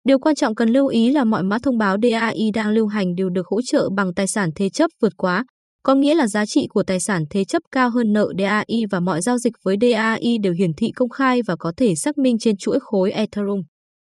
Điều 0.07 0.19
quan 0.19 0.35
trọng 0.35 0.55
cần 0.55 0.69
lưu 0.69 0.87
ý 0.87 1.13
là 1.13 1.25
mọi 1.25 1.43
mã 1.43 1.59
thông 1.63 1.79
báo 1.79 1.97
DAI 2.03 2.51
đang 2.55 2.71
lưu 2.71 2.87
hành 2.87 3.15
đều 3.15 3.29
được 3.29 3.47
hỗ 3.47 3.61
trợ 3.63 3.89
bằng 3.97 4.15
tài 4.15 4.27
sản 4.27 4.51
thế 4.55 4.69
chấp 4.69 4.91
vượt 5.03 5.13
quá, 5.17 5.45
có 5.83 5.95
nghĩa 5.95 6.15
là 6.15 6.27
giá 6.27 6.47
trị 6.47 6.67
của 6.71 6.83
tài 6.83 7.01
sản 7.01 7.25
thế 7.31 7.45
chấp 7.45 7.63
cao 7.73 7.91
hơn 7.91 8.13
nợ 8.13 8.33
DAI 8.39 8.83
và 8.91 9.01
mọi 9.01 9.21
giao 9.23 9.39
dịch 9.39 9.53
với 9.63 9.77
DAI 9.81 10.39
đều 10.43 10.53
hiển 10.53 10.71
thị 10.77 10.91
công 10.97 11.09
khai 11.09 11.43
và 11.47 11.57
có 11.59 11.73
thể 11.77 11.95
xác 11.95 12.19
minh 12.19 12.39
trên 12.39 12.57
chuỗi 12.57 12.79
khối 12.81 13.11
Ethereum. 13.11 13.63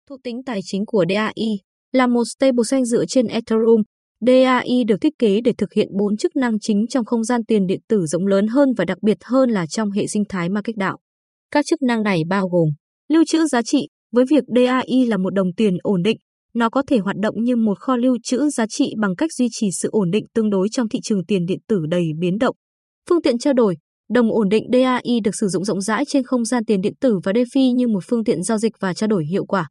Thuộc 0.08 0.20
tính 0.22 0.44
tài 0.46 0.60
chính 0.64 0.86
của 0.86 1.04
DAI 1.08 1.60
là 1.92 2.06
một 2.06 2.24
stablecoin 2.36 2.84
dựa 2.84 3.04
trên 3.08 3.26
Ethereum. 3.26 3.82
DAI 4.26 4.84
được 4.86 4.96
thiết 5.00 5.12
kế 5.18 5.40
để 5.40 5.52
thực 5.58 5.72
hiện 5.72 5.88
bốn 5.98 6.16
chức 6.16 6.36
năng 6.36 6.60
chính 6.60 6.86
trong 6.88 7.04
không 7.04 7.24
gian 7.24 7.44
tiền 7.44 7.66
điện 7.66 7.80
tử 7.88 8.06
rộng 8.06 8.26
lớn 8.26 8.46
hơn 8.46 8.68
và 8.76 8.84
đặc 8.84 8.98
biệt 9.02 9.18
hơn 9.24 9.50
là 9.50 9.66
trong 9.66 9.90
hệ 9.90 10.06
sinh 10.06 10.24
thái 10.28 10.48
market 10.48 10.76
đạo. 10.76 10.98
Các 11.50 11.64
chức 11.66 11.82
năng 11.82 12.02
này 12.02 12.22
bao 12.28 12.48
gồm 12.48 12.68
lưu 13.08 13.24
trữ 13.26 13.46
giá 13.46 13.62
trị, 13.64 13.88
với 14.16 14.24
việc 14.30 14.44
DAI 14.56 15.06
là 15.06 15.16
một 15.16 15.34
đồng 15.34 15.52
tiền 15.56 15.76
ổn 15.82 16.02
định, 16.02 16.16
nó 16.54 16.70
có 16.70 16.82
thể 16.86 16.98
hoạt 16.98 17.16
động 17.22 17.34
như 17.38 17.56
một 17.56 17.78
kho 17.78 17.96
lưu 17.96 18.16
trữ 18.22 18.48
giá 18.48 18.66
trị 18.66 18.92
bằng 18.98 19.16
cách 19.16 19.32
duy 19.32 19.48
trì 19.50 19.68
sự 19.72 19.88
ổn 19.92 20.10
định 20.10 20.24
tương 20.34 20.50
đối 20.50 20.68
trong 20.68 20.88
thị 20.88 20.98
trường 21.02 21.24
tiền 21.24 21.46
điện 21.46 21.58
tử 21.68 21.80
đầy 21.88 22.04
biến 22.18 22.38
động. 22.38 22.56
Phương 23.08 23.22
tiện 23.22 23.38
trao 23.38 23.54
đổi, 23.54 23.76
đồng 24.10 24.30
ổn 24.30 24.48
định 24.48 24.64
DAI 24.72 25.20
được 25.24 25.34
sử 25.34 25.48
dụng 25.48 25.64
rộng 25.64 25.80
rãi 25.80 26.04
trên 26.08 26.22
không 26.22 26.44
gian 26.44 26.64
tiền 26.64 26.80
điện 26.80 26.92
tử 27.00 27.18
và 27.24 27.32
DeFi 27.32 27.74
như 27.74 27.88
một 27.88 28.04
phương 28.08 28.24
tiện 28.24 28.42
giao 28.42 28.58
dịch 28.58 28.72
và 28.80 28.94
trao 28.94 29.08
đổi 29.08 29.24
hiệu 29.24 29.44
quả. 29.44 29.68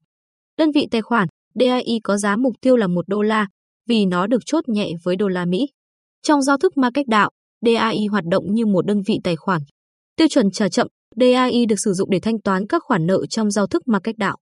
Đơn 0.58 0.72
vị 0.72 0.88
tài 0.92 1.02
khoản, 1.02 1.28
DAI 1.60 2.00
có 2.04 2.18
giá 2.18 2.36
mục 2.36 2.54
tiêu 2.62 2.76
là 2.76 2.88
1 2.88 3.08
đô 3.08 3.22
la 3.22 3.48
vì 3.88 4.06
nó 4.06 4.28
được 4.28 4.42
chốt 4.46 4.70
nhẹ 4.70 4.92
với 5.04 5.16
đô 5.16 5.28
la 5.28 5.46
Mỹ. 5.46 5.68
Trong 6.24 6.42
giao 6.42 6.58
thức 6.58 6.78
ma 6.78 6.90
cách 6.94 7.08
đạo, 7.08 7.30
DAI 7.66 8.06
hoạt 8.12 8.24
động 8.32 8.44
như 8.54 8.66
một 8.66 8.86
đơn 8.86 9.02
vị 9.08 9.20
tài 9.24 9.36
khoản. 9.36 9.62
Tiêu 10.16 10.28
chuẩn 10.28 10.52
trả 10.52 10.70
chậm, 10.70 10.88
DAI 11.16 11.66
được 11.66 11.80
sử 11.80 11.94
dụng 11.94 12.10
để 12.10 12.20
thanh 12.20 12.42
toán 12.42 12.68
các 12.68 12.84
khoản 12.86 13.06
nợ 13.06 13.26
trong 13.30 13.52
giao 13.52 13.68
thức 13.68 13.88
market 13.88 14.18
đạo. 14.18 14.38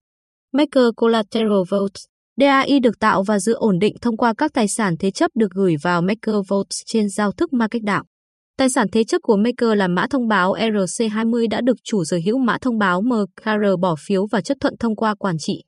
Maker 0.52 0.84
Collateral 0.96 1.62
Vault 1.70 1.92
DAI 2.40 2.80
được 2.80 2.98
tạo 2.98 3.22
và 3.22 3.38
giữ 3.38 3.52
ổn 3.52 3.78
định 3.78 3.96
thông 4.00 4.16
qua 4.16 4.34
các 4.38 4.52
tài 4.54 4.68
sản 4.68 4.94
thế 4.98 5.10
chấp 5.10 5.30
được 5.34 5.50
gửi 5.50 5.74
vào 5.82 6.02
Maker 6.02 6.34
Vault 6.48 6.66
trên 6.86 7.08
giao 7.08 7.32
thức 7.32 7.52
ma 7.52 7.68
cách 7.68 7.82
đạo. 7.84 8.04
Tài 8.58 8.68
sản 8.70 8.86
thế 8.92 9.04
chấp 9.04 9.18
của 9.22 9.36
Maker 9.36 9.78
là 9.78 9.88
mã 9.88 10.06
thông 10.10 10.28
báo 10.28 10.52
ERC20 10.52 11.48
đã 11.50 11.60
được 11.60 11.76
chủ 11.84 12.04
sở 12.04 12.18
hữu 12.24 12.38
mã 12.38 12.58
thông 12.60 12.78
báo 12.78 13.02
MKR 13.02 13.80
bỏ 13.80 13.94
phiếu 14.06 14.26
và 14.26 14.40
chấp 14.40 14.54
thuận 14.60 14.76
thông 14.76 14.96
qua 14.96 15.14
quản 15.14 15.36
trị. 15.38 15.64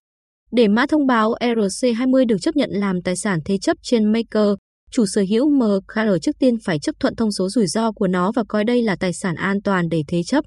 Để 0.53 0.69
mã 0.69 0.87
thông 0.87 1.07
báo 1.07 1.35
ERC20 1.41 2.27
được 2.27 2.37
chấp 2.41 2.57
nhận 2.57 2.71
làm 2.73 3.03
tài 3.03 3.17
sản 3.17 3.39
thế 3.45 3.59
chấp 3.59 3.77
trên 3.83 4.13
Maker, 4.13 4.49
chủ 4.91 5.05
sở 5.07 5.25
hữu 5.31 5.51
MKR 5.51 6.23
trước 6.23 6.33
tiên 6.39 6.55
phải 6.65 6.79
chấp 6.79 6.95
thuận 7.01 7.17
thông 7.17 7.33
số 7.33 7.49
rủi 7.49 7.67
ro 7.67 7.93
của 7.93 8.07
nó 8.07 8.33
và 8.37 8.45
coi 8.49 8.65
đây 8.65 8.83
là 8.83 8.97
tài 9.01 9.13
sản 9.13 9.35
an 9.35 9.63
toàn 9.63 9.89
để 9.89 10.03
thế 10.09 10.23
chấp. 10.23 10.45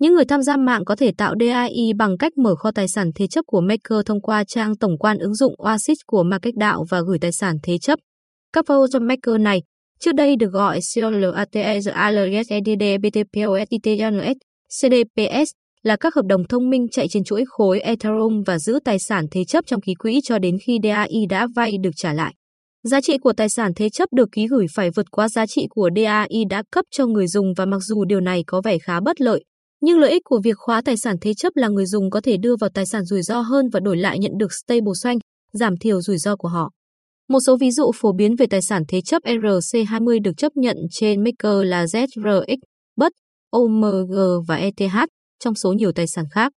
Những 0.00 0.14
người 0.14 0.24
tham 0.24 0.42
gia 0.42 0.56
mạng 0.56 0.84
có 0.84 0.96
thể 0.96 1.12
tạo 1.18 1.34
DAI 1.40 1.92
bằng 1.98 2.18
cách 2.18 2.38
mở 2.38 2.54
kho 2.54 2.70
tài 2.70 2.88
sản 2.88 3.10
thế 3.14 3.26
chấp 3.26 3.42
của 3.46 3.60
Maker 3.60 3.98
thông 4.06 4.20
qua 4.20 4.44
trang 4.44 4.76
tổng 4.76 4.98
quan 4.98 5.18
ứng 5.18 5.34
dụng 5.34 5.54
Oasis 5.58 5.98
của 6.06 6.22
Market 6.22 6.54
đạo 6.54 6.84
và 6.90 7.00
gửi 7.06 7.18
tài 7.20 7.32
sản 7.32 7.56
thế 7.62 7.78
chấp. 7.78 7.98
Các 8.52 8.66
voucher 8.68 9.02
Maker 9.02 9.40
này, 9.40 9.62
trước 10.00 10.14
đây 10.14 10.36
được 10.36 10.52
gọi 10.52 10.78
CDPS, 14.68 15.50
là 15.82 15.96
các 15.96 16.14
hợp 16.14 16.24
đồng 16.28 16.44
thông 16.48 16.70
minh 16.70 16.86
chạy 16.90 17.06
trên 17.10 17.24
chuỗi 17.24 17.44
khối 17.48 17.80
Ethereum 17.80 18.42
và 18.46 18.58
giữ 18.58 18.78
tài 18.84 18.98
sản 18.98 19.24
thế 19.30 19.44
chấp 19.44 19.66
trong 19.66 19.80
ký 19.80 19.94
quỹ 19.94 20.20
cho 20.24 20.38
đến 20.38 20.56
khi 20.66 20.78
DAI 20.82 21.26
đã 21.30 21.46
vay 21.56 21.72
được 21.82 21.90
trả 21.96 22.12
lại. 22.12 22.34
Giá 22.82 23.00
trị 23.00 23.18
của 23.18 23.32
tài 23.32 23.48
sản 23.48 23.72
thế 23.76 23.88
chấp 23.90 24.08
được 24.12 24.28
ký 24.32 24.46
gửi 24.46 24.66
phải 24.74 24.90
vượt 24.96 25.10
qua 25.10 25.28
giá 25.28 25.46
trị 25.46 25.66
của 25.70 25.90
DAI 25.96 26.44
đã 26.50 26.62
cấp 26.70 26.84
cho 26.90 27.06
người 27.06 27.26
dùng 27.26 27.54
và 27.56 27.66
mặc 27.66 27.78
dù 27.80 28.04
điều 28.04 28.20
này 28.20 28.44
có 28.46 28.60
vẻ 28.64 28.78
khá 28.78 29.00
bất 29.00 29.20
lợi, 29.20 29.44
nhưng 29.80 29.98
lợi 29.98 30.10
ích 30.10 30.22
của 30.24 30.40
việc 30.44 30.56
khóa 30.58 30.82
tài 30.84 30.96
sản 30.96 31.16
thế 31.20 31.34
chấp 31.34 31.56
là 31.56 31.68
người 31.68 31.86
dùng 31.86 32.10
có 32.10 32.20
thể 32.20 32.36
đưa 32.36 32.56
vào 32.60 32.70
tài 32.74 32.86
sản 32.86 33.04
rủi 33.04 33.22
ro 33.22 33.40
hơn 33.40 33.68
và 33.72 33.80
đổi 33.80 33.96
lại 33.96 34.18
nhận 34.18 34.32
được 34.38 34.52
stable 34.52 34.92
xanh, 35.02 35.18
giảm 35.52 35.76
thiểu 35.76 36.00
rủi 36.00 36.18
ro 36.18 36.36
của 36.36 36.48
họ. 36.48 36.70
Một 37.28 37.40
số 37.46 37.56
ví 37.56 37.70
dụ 37.70 37.90
phổ 37.94 38.12
biến 38.12 38.36
về 38.36 38.46
tài 38.50 38.62
sản 38.62 38.82
thế 38.88 39.00
chấp 39.00 39.22
RC20 39.22 40.22
được 40.22 40.32
chấp 40.36 40.56
nhận 40.56 40.76
trên 40.90 41.24
Maker 41.24 41.64
là 41.64 41.84
ZRX, 41.84 42.56
BUT, 42.96 43.12
OMG 43.50 44.14
và 44.48 44.56
ETH, 44.56 44.96
trong 45.44 45.54
số 45.54 45.72
nhiều 45.72 45.92
tài 45.92 46.06
sản 46.06 46.24
khác. 46.30 46.52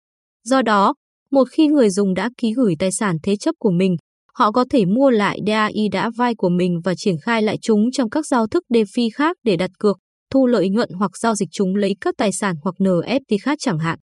Do 0.44 0.62
đó, 0.62 0.94
một 1.32 1.48
khi 1.52 1.68
người 1.68 1.90
dùng 1.90 2.14
đã 2.14 2.30
ký 2.38 2.54
gửi 2.54 2.76
tài 2.80 2.92
sản 2.92 3.18
thế 3.24 3.36
chấp 3.36 3.56
của 3.60 3.72
mình, 3.72 3.98
họ 4.34 4.52
có 4.52 4.66
thể 4.70 4.86
mua 4.86 5.10
lại 5.10 5.40
DAI 5.48 5.90
đã 5.92 6.10
vay 6.18 6.36
của 6.36 6.50
mình 6.50 6.82
và 6.84 6.94
triển 6.98 7.16
khai 7.22 7.42
lại 7.42 7.58
chúng 7.62 7.92
trong 7.92 8.10
các 8.10 8.28
giao 8.28 8.48
thức 8.48 8.64
DeFi 8.70 9.10
khác 9.14 9.38
để 9.44 9.56
đặt 9.56 9.72
cược, 9.80 9.98
thu 10.32 10.48
lợi 10.48 10.70
nhuận 10.70 10.90
hoặc 11.00 11.18
giao 11.18 11.36
dịch 11.36 11.50
chúng 11.52 11.76
lấy 11.76 11.96
các 12.02 12.16
tài 12.18 12.32
sản 12.32 12.56
hoặc 12.64 12.76
NFT 12.80 13.38
khác 13.42 13.58
chẳng 13.62 13.80
hạn. 13.80 14.00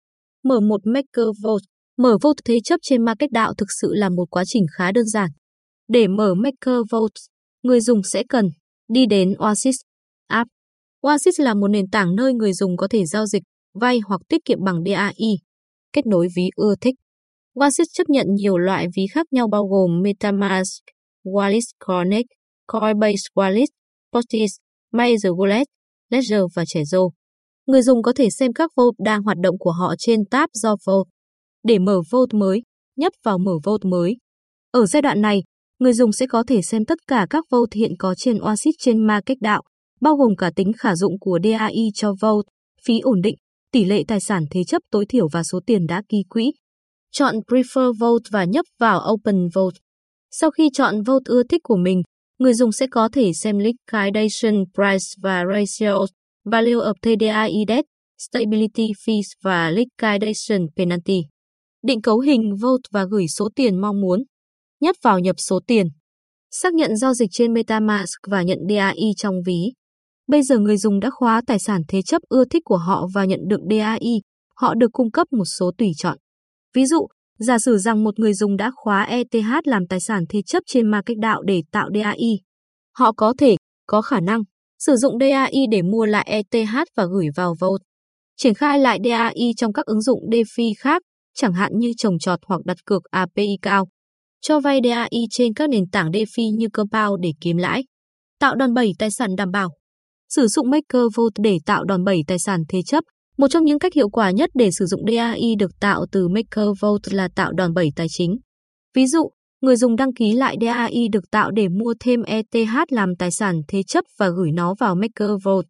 Mở 0.44 0.60
một 0.60 0.80
Maker 0.86 1.28
Vault 1.42 1.62
Mở 1.96 2.16
Vault 2.22 2.36
thế 2.44 2.58
chấp 2.64 2.80
trên 2.82 3.04
market 3.04 3.30
đạo 3.30 3.54
thực 3.58 3.66
sự 3.80 3.88
là 3.94 4.08
một 4.08 4.24
quá 4.30 4.44
trình 4.46 4.66
khá 4.76 4.92
đơn 4.92 5.06
giản. 5.06 5.30
Để 5.88 6.08
mở 6.08 6.34
Maker 6.34 6.80
Vault, 6.90 7.12
người 7.62 7.80
dùng 7.80 8.02
sẽ 8.02 8.22
cần 8.28 8.48
đi 8.88 9.06
đến 9.06 9.34
Oasis 9.38 9.76
app. 10.26 10.50
Oasis 11.00 11.40
là 11.40 11.54
một 11.54 11.68
nền 11.68 11.90
tảng 11.90 12.16
nơi 12.16 12.34
người 12.34 12.52
dùng 12.52 12.76
có 12.76 12.88
thể 12.88 13.04
giao 13.04 13.26
dịch, 13.26 13.42
vay 13.74 14.00
hoặc 14.06 14.20
tiết 14.28 14.44
kiệm 14.44 14.58
bằng 14.64 14.84
DAI. 14.86 15.38
Kết 15.92 16.06
nối 16.06 16.28
ví 16.36 16.48
ưa 16.56 16.74
thích. 16.80 16.94
Oasis 17.54 17.86
chấp 17.92 18.08
nhận 18.08 18.26
nhiều 18.34 18.58
loại 18.58 18.86
ví 18.96 19.06
khác 19.12 19.26
nhau 19.30 19.48
bao 19.48 19.66
gồm 19.66 20.02
MetaMask, 20.02 20.82
wallet 21.24 21.60
Connect, 21.78 22.28
Coinbase 22.66 23.22
Wallet, 23.34 23.66
Postis, 24.12 24.56
Major 24.92 25.32
Wallet, 25.32 25.64
Ledger 26.14 26.42
và 26.54 26.64
Trezor. 26.64 27.10
Người 27.66 27.82
dùng 27.82 28.02
có 28.02 28.12
thể 28.16 28.30
xem 28.30 28.52
các 28.52 28.70
vault 28.76 28.94
đang 28.98 29.22
hoạt 29.22 29.38
động 29.38 29.58
của 29.58 29.70
họ 29.70 29.94
trên 29.98 30.24
tab 30.30 30.48
do 30.52 30.76
Vault. 30.86 31.08
Để 31.62 31.78
mở 31.78 32.00
vault 32.10 32.34
mới, 32.34 32.62
nhấp 32.96 33.12
vào 33.24 33.38
mở 33.38 33.52
vault 33.64 33.84
mới. 33.84 34.16
Ở 34.70 34.86
giai 34.86 35.02
đoạn 35.02 35.20
này, 35.20 35.42
người 35.78 35.92
dùng 35.92 36.12
sẽ 36.12 36.26
có 36.26 36.44
thể 36.46 36.62
xem 36.62 36.84
tất 36.84 36.98
cả 37.06 37.26
các 37.30 37.44
vault 37.50 37.72
hiện 37.72 37.92
có 37.98 38.14
trên 38.14 38.38
Oasis 38.38 38.74
trên 38.78 39.06
MarketDAO, 39.06 39.62
bao 40.00 40.16
gồm 40.16 40.36
cả 40.36 40.50
tính 40.56 40.72
khả 40.78 40.96
dụng 40.96 41.18
của 41.18 41.38
DAI 41.44 41.90
cho 41.94 42.14
vault, 42.20 42.44
phí 42.84 43.00
ổn 43.00 43.20
định, 43.22 43.36
tỷ 43.72 43.84
lệ 43.84 44.02
tài 44.08 44.20
sản 44.20 44.44
thế 44.50 44.64
chấp 44.64 44.82
tối 44.90 45.06
thiểu 45.08 45.28
và 45.32 45.42
số 45.42 45.60
tiền 45.66 45.86
đã 45.86 46.02
ký 46.08 46.18
quỹ. 46.28 46.52
Chọn 47.12 47.34
Prefer 47.48 47.92
Vault 48.00 48.22
và 48.30 48.44
nhấp 48.44 48.64
vào 48.80 49.00
Open 49.12 49.48
Vault. 49.54 49.74
Sau 50.30 50.50
khi 50.50 50.70
chọn 50.72 51.02
vault 51.02 51.24
ưa 51.24 51.42
thích 51.42 51.60
của 51.64 51.76
mình, 51.76 52.02
người 52.38 52.54
dùng 52.54 52.72
sẽ 52.72 52.86
có 52.90 53.08
thể 53.12 53.32
xem 53.32 53.58
liquidation 53.58 54.64
price 54.74 55.06
và 55.22 55.44
ratios, 55.52 56.10
value 56.44 56.74
of 56.74 56.94
TDI 57.02 57.64
debt, 57.68 57.84
stability 58.18 58.92
fees 59.06 59.22
và 59.42 59.70
liquidation 59.70 60.66
penalty. 60.76 61.22
Định 61.82 62.02
cấu 62.02 62.18
hình 62.18 62.54
vote 62.60 62.82
và 62.90 63.04
gửi 63.10 63.28
số 63.28 63.48
tiền 63.56 63.80
mong 63.80 64.00
muốn. 64.00 64.22
Nhấp 64.80 64.96
vào 65.02 65.18
nhập 65.18 65.36
số 65.38 65.60
tiền. 65.66 65.86
Xác 66.50 66.74
nhận 66.74 66.96
giao 66.96 67.14
dịch 67.14 67.28
trên 67.32 67.52
MetaMask 67.52 68.20
và 68.30 68.42
nhận 68.42 68.58
DAI 68.68 69.12
trong 69.16 69.34
ví. 69.46 69.72
Bây 70.26 70.42
giờ 70.42 70.58
người 70.58 70.76
dùng 70.76 71.00
đã 71.00 71.10
khóa 71.10 71.42
tài 71.46 71.58
sản 71.58 71.82
thế 71.88 72.02
chấp 72.02 72.22
ưa 72.28 72.44
thích 72.44 72.62
của 72.64 72.76
họ 72.76 73.06
và 73.14 73.24
nhận 73.24 73.40
được 73.48 73.60
DAI. 73.70 74.20
Họ 74.56 74.74
được 74.74 74.92
cung 74.92 75.10
cấp 75.10 75.32
một 75.32 75.44
số 75.44 75.70
tùy 75.78 75.92
chọn. 75.96 76.18
Ví 76.74 76.86
dụ, 76.86 77.06
giả 77.38 77.58
sử 77.58 77.78
rằng 77.78 78.04
một 78.04 78.18
người 78.18 78.34
dùng 78.34 78.56
đã 78.56 78.70
khóa 78.74 79.02
ETH 79.02 79.64
làm 79.64 79.86
tài 79.86 80.00
sản 80.00 80.24
thế 80.28 80.42
chấp 80.42 80.62
trên 80.66 80.90
MarketDAO 80.90 81.42
để 81.42 81.62
tạo 81.72 81.88
DAI. 81.94 82.40
Họ 82.96 83.12
có 83.12 83.34
thể, 83.38 83.56
có 83.86 84.02
khả 84.02 84.20
năng, 84.20 84.40
sử 84.78 84.96
dụng 84.96 85.18
DAI 85.20 85.66
để 85.70 85.82
mua 85.82 86.04
lại 86.06 86.26
ETH 86.30 86.84
và 86.96 87.06
gửi 87.06 87.26
vào 87.36 87.54
Vault. 87.60 87.82
Triển 88.36 88.54
khai 88.54 88.78
lại 88.78 88.98
DAI 89.04 89.52
trong 89.56 89.72
các 89.72 89.86
ứng 89.86 90.00
dụng 90.00 90.20
DeFi 90.30 90.72
khác, 90.78 91.02
chẳng 91.34 91.52
hạn 91.52 91.72
như 91.74 91.92
trồng 91.96 92.18
trọt 92.18 92.38
hoặc 92.46 92.60
đặt 92.64 92.76
cược 92.86 93.02
API 93.10 93.58
cao. 93.62 93.88
Cho 94.40 94.60
vay 94.60 94.80
DAI 94.84 95.24
trên 95.30 95.54
các 95.54 95.70
nền 95.70 95.90
tảng 95.92 96.10
DeFi 96.10 96.56
như 96.56 96.68
Compound 96.72 97.20
để 97.22 97.32
kiếm 97.40 97.56
lãi. 97.56 97.84
Tạo 98.40 98.54
đòn 98.54 98.74
bẩy 98.74 98.92
tài 98.98 99.10
sản 99.10 99.36
đảm 99.36 99.50
bảo. 99.50 99.68
Sử 100.28 100.46
dụng 100.46 100.70
Maker 100.70 101.02
Vault 101.16 101.32
để 101.42 101.58
tạo 101.66 101.84
đòn 101.84 102.04
bẩy 102.04 102.22
tài 102.26 102.38
sản 102.38 102.60
thế 102.68 102.82
chấp. 102.86 103.04
Một 103.38 103.48
trong 103.48 103.64
những 103.64 103.78
cách 103.78 103.94
hiệu 103.94 104.08
quả 104.08 104.30
nhất 104.30 104.50
để 104.54 104.70
sử 104.70 104.86
dụng 104.86 105.00
DAI 105.12 105.54
được 105.58 105.70
tạo 105.80 106.06
từ 106.12 106.28
Maker 106.28 106.68
Vault 106.80 107.12
là 107.12 107.28
tạo 107.34 107.52
đòn 107.52 107.74
bẩy 107.74 107.90
tài 107.96 108.06
chính. 108.10 108.36
Ví 108.94 109.06
dụ, 109.06 109.30
người 109.60 109.76
dùng 109.76 109.96
đăng 109.96 110.14
ký 110.14 110.32
lại 110.32 110.56
DAI 110.60 111.08
được 111.12 111.30
tạo 111.30 111.50
để 111.50 111.68
mua 111.68 111.94
thêm 112.00 112.22
ETH 112.22 112.92
làm 112.92 113.16
tài 113.18 113.30
sản 113.30 113.60
thế 113.68 113.82
chấp 113.82 114.04
và 114.18 114.28
gửi 114.28 114.52
nó 114.52 114.74
vào 114.80 114.94
Maker 114.94 115.30
Vault. 115.44 115.66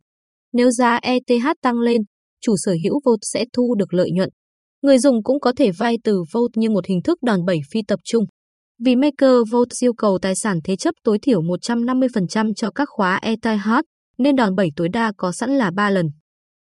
Nếu 0.53 0.71
giá 0.71 0.99
ETH 1.03 1.47
tăng 1.63 1.79
lên, 1.79 2.03
chủ 2.41 2.55
sở 2.57 2.73
hữu 2.85 3.01
Vault 3.05 3.19
sẽ 3.23 3.45
thu 3.53 3.75
được 3.75 3.95
lợi 3.95 4.11
nhuận. 4.13 4.29
Người 4.83 4.99
dùng 4.99 5.23
cũng 5.23 5.41
có 5.41 5.53
thể 5.57 5.71
vay 5.71 5.97
từ 6.05 6.23
Vault 6.33 6.51
như 6.57 6.71
một 6.71 6.87
hình 6.87 7.03
thức 7.03 7.19
đòn 7.23 7.45
bẩy 7.45 7.61
phi 7.71 7.81
tập 7.89 8.01
trung. 8.05 8.25
Vì 8.85 8.97
Maker 8.97 9.51
Vault 9.51 9.69
yêu 9.83 9.93
cầu 9.95 10.19
tài 10.23 10.35
sản 10.35 10.59
thế 10.65 10.77
chấp 10.77 10.95
tối 11.05 11.19
thiểu 11.23 11.43
150% 11.43 12.53
cho 12.57 12.71
các 12.71 12.89
khóa 12.91 13.21
ETH, 13.23 13.69
nên 14.19 14.37
đòn 14.37 14.55
bẩy 14.55 14.69
tối 14.77 14.89
đa 14.93 15.13
có 15.17 15.33
sẵn 15.33 15.51
là 15.51 15.71
3 15.71 15.91
lần. 15.91 16.07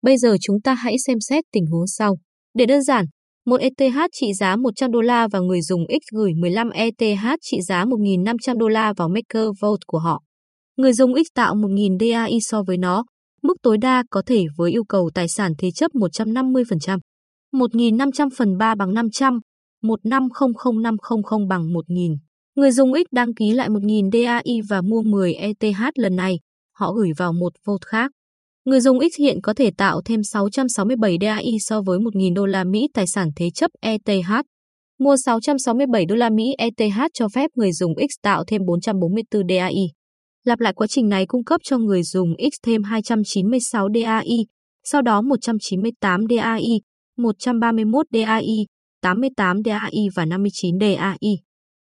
Bây 0.05 0.17
giờ 0.17 0.35
chúng 0.41 0.61
ta 0.61 0.73
hãy 0.73 0.95
xem 1.07 1.19
xét 1.19 1.43
tình 1.51 1.65
huống 1.65 1.87
sau. 1.87 2.17
Để 2.53 2.65
đơn 2.65 2.81
giản, 2.81 3.05
một 3.45 3.61
ETH 3.61 3.97
trị 4.11 4.33
giá 4.33 4.55
100 4.55 4.91
đô 4.91 5.01
la 5.01 5.27
và 5.27 5.39
người 5.39 5.61
dùng 5.61 5.85
X 5.89 6.15
gửi 6.15 6.33
15 6.33 6.69
ETH 6.69 7.35
trị 7.41 7.61
giá 7.61 7.85
1.500 7.85 8.57
đô 8.57 8.67
la 8.67 8.93
vào 8.97 9.09
Maker 9.09 9.47
Vault 9.61 9.79
của 9.87 9.99
họ. 9.99 10.21
Người 10.77 10.93
dùng 10.93 11.13
X 11.15 11.27
tạo 11.35 11.55
1.000 11.55 11.97
DAI 11.99 12.39
so 12.41 12.63
với 12.63 12.77
nó, 12.77 13.05
mức 13.43 13.57
tối 13.63 13.77
đa 13.77 14.03
có 14.09 14.21
thể 14.25 14.45
với 14.57 14.71
yêu 14.71 14.83
cầu 14.89 15.09
tài 15.13 15.27
sản 15.27 15.51
thế 15.57 15.71
chấp 15.71 15.91
150%. 15.91 16.99
1.500 17.53 18.29
phần 18.37 18.57
3 18.57 18.75
bằng 18.75 18.93
500, 18.93 19.39
1500500 19.83 21.47
bằng 21.47 21.61
1.000. 21.61 22.17
Người 22.55 22.71
dùng 22.71 22.93
X 22.93 23.13
đăng 23.13 23.33
ký 23.33 23.51
lại 23.51 23.69
1.000 23.69 24.11
DAI 24.11 24.61
và 24.69 24.81
mua 24.81 25.01
10 25.01 25.33
ETH 25.33 25.79
lần 25.95 26.15
này, 26.15 26.39
họ 26.77 26.93
gửi 26.93 27.09
vào 27.17 27.33
một 27.33 27.53
vault 27.65 27.81
khác. 27.85 28.11
Người 28.65 28.79
dùng 28.79 28.99
X 28.99 29.19
hiện 29.19 29.41
có 29.43 29.53
thể 29.53 29.71
tạo 29.77 30.01
thêm 30.05 30.23
667 30.23 31.17
DAI 31.21 31.57
so 31.59 31.81
với 31.81 31.99
1.000 31.99 32.33
đô 32.33 32.45
la 32.45 32.63
Mỹ 32.63 32.87
tài 32.93 33.07
sản 33.07 33.29
thế 33.35 33.49
chấp 33.49 33.71
ETH. 33.81 34.31
Mua 34.99 35.15
667 35.25 36.05
đô 36.05 36.15
la 36.15 36.29
Mỹ 36.29 36.43
ETH 36.57 36.97
cho 37.13 37.27
phép 37.27 37.51
người 37.55 37.71
dùng 37.71 37.93
X 37.97 38.21
tạo 38.21 38.43
thêm 38.47 38.61
444 38.65 39.47
DAI. 39.49 39.91
Lặp 40.43 40.59
lại 40.59 40.73
quá 40.73 40.87
trình 40.87 41.09
này 41.09 41.25
cung 41.25 41.43
cấp 41.43 41.61
cho 41.63 41.77
người 41.77 42.03
dùng 42.03 42.33
X 42.39 42.65
thêm 42.65 42.83
296 42.83 43.87
DAI, 43.93 44.45
sau 44.83 45.01
đó 45.01 45.21
198 45.21 46.21
DAI, 46.29 46.81
131 47.17 48.05
DAI, 48.13 48.65
88 49.01 49.57
DAI 49.65 50.07
và 50.15 50.25
59 50.25 50.79
DAI. 50.79 51.39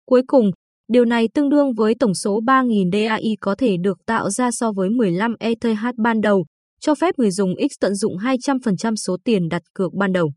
Cuối 0.06 0.22
cùng, 0.28 0.52
điều 0.88 1.06
này 1.06 1.28
tương 1.34 1.50
đương 1.50 1.74
với 1.74 1.96
tổng 2.00 2.14
số 2.14 2.42
3.000 2.42 2.92
DAI 2.92 3.36
có 3.42 3.56
thể 3.56 3.78
được 3.82 3.98
tạo 4.06 4.30
ra 4.30 4.52
so 4.52 4.72
với 4.72 4.90
15 4.90 5.36
ETH 5.40 5.96
ban 5.98 6.22
đầu, 6.22 6.46
cho 6.82 6.96
phép 6.96 7.20
người 7.20 7.32
dùng 7.32 7.54
X 7.72 7.74
tận 7.80 7.96
dụng 7.96 8.18
200% 8.18 8.96
số 8.96 9.18
tiền 9.24 9.50
đặt 9.50 9.62
cược 9.74 9.94
ban 9.94 10.14
đầu. 10.14 10.32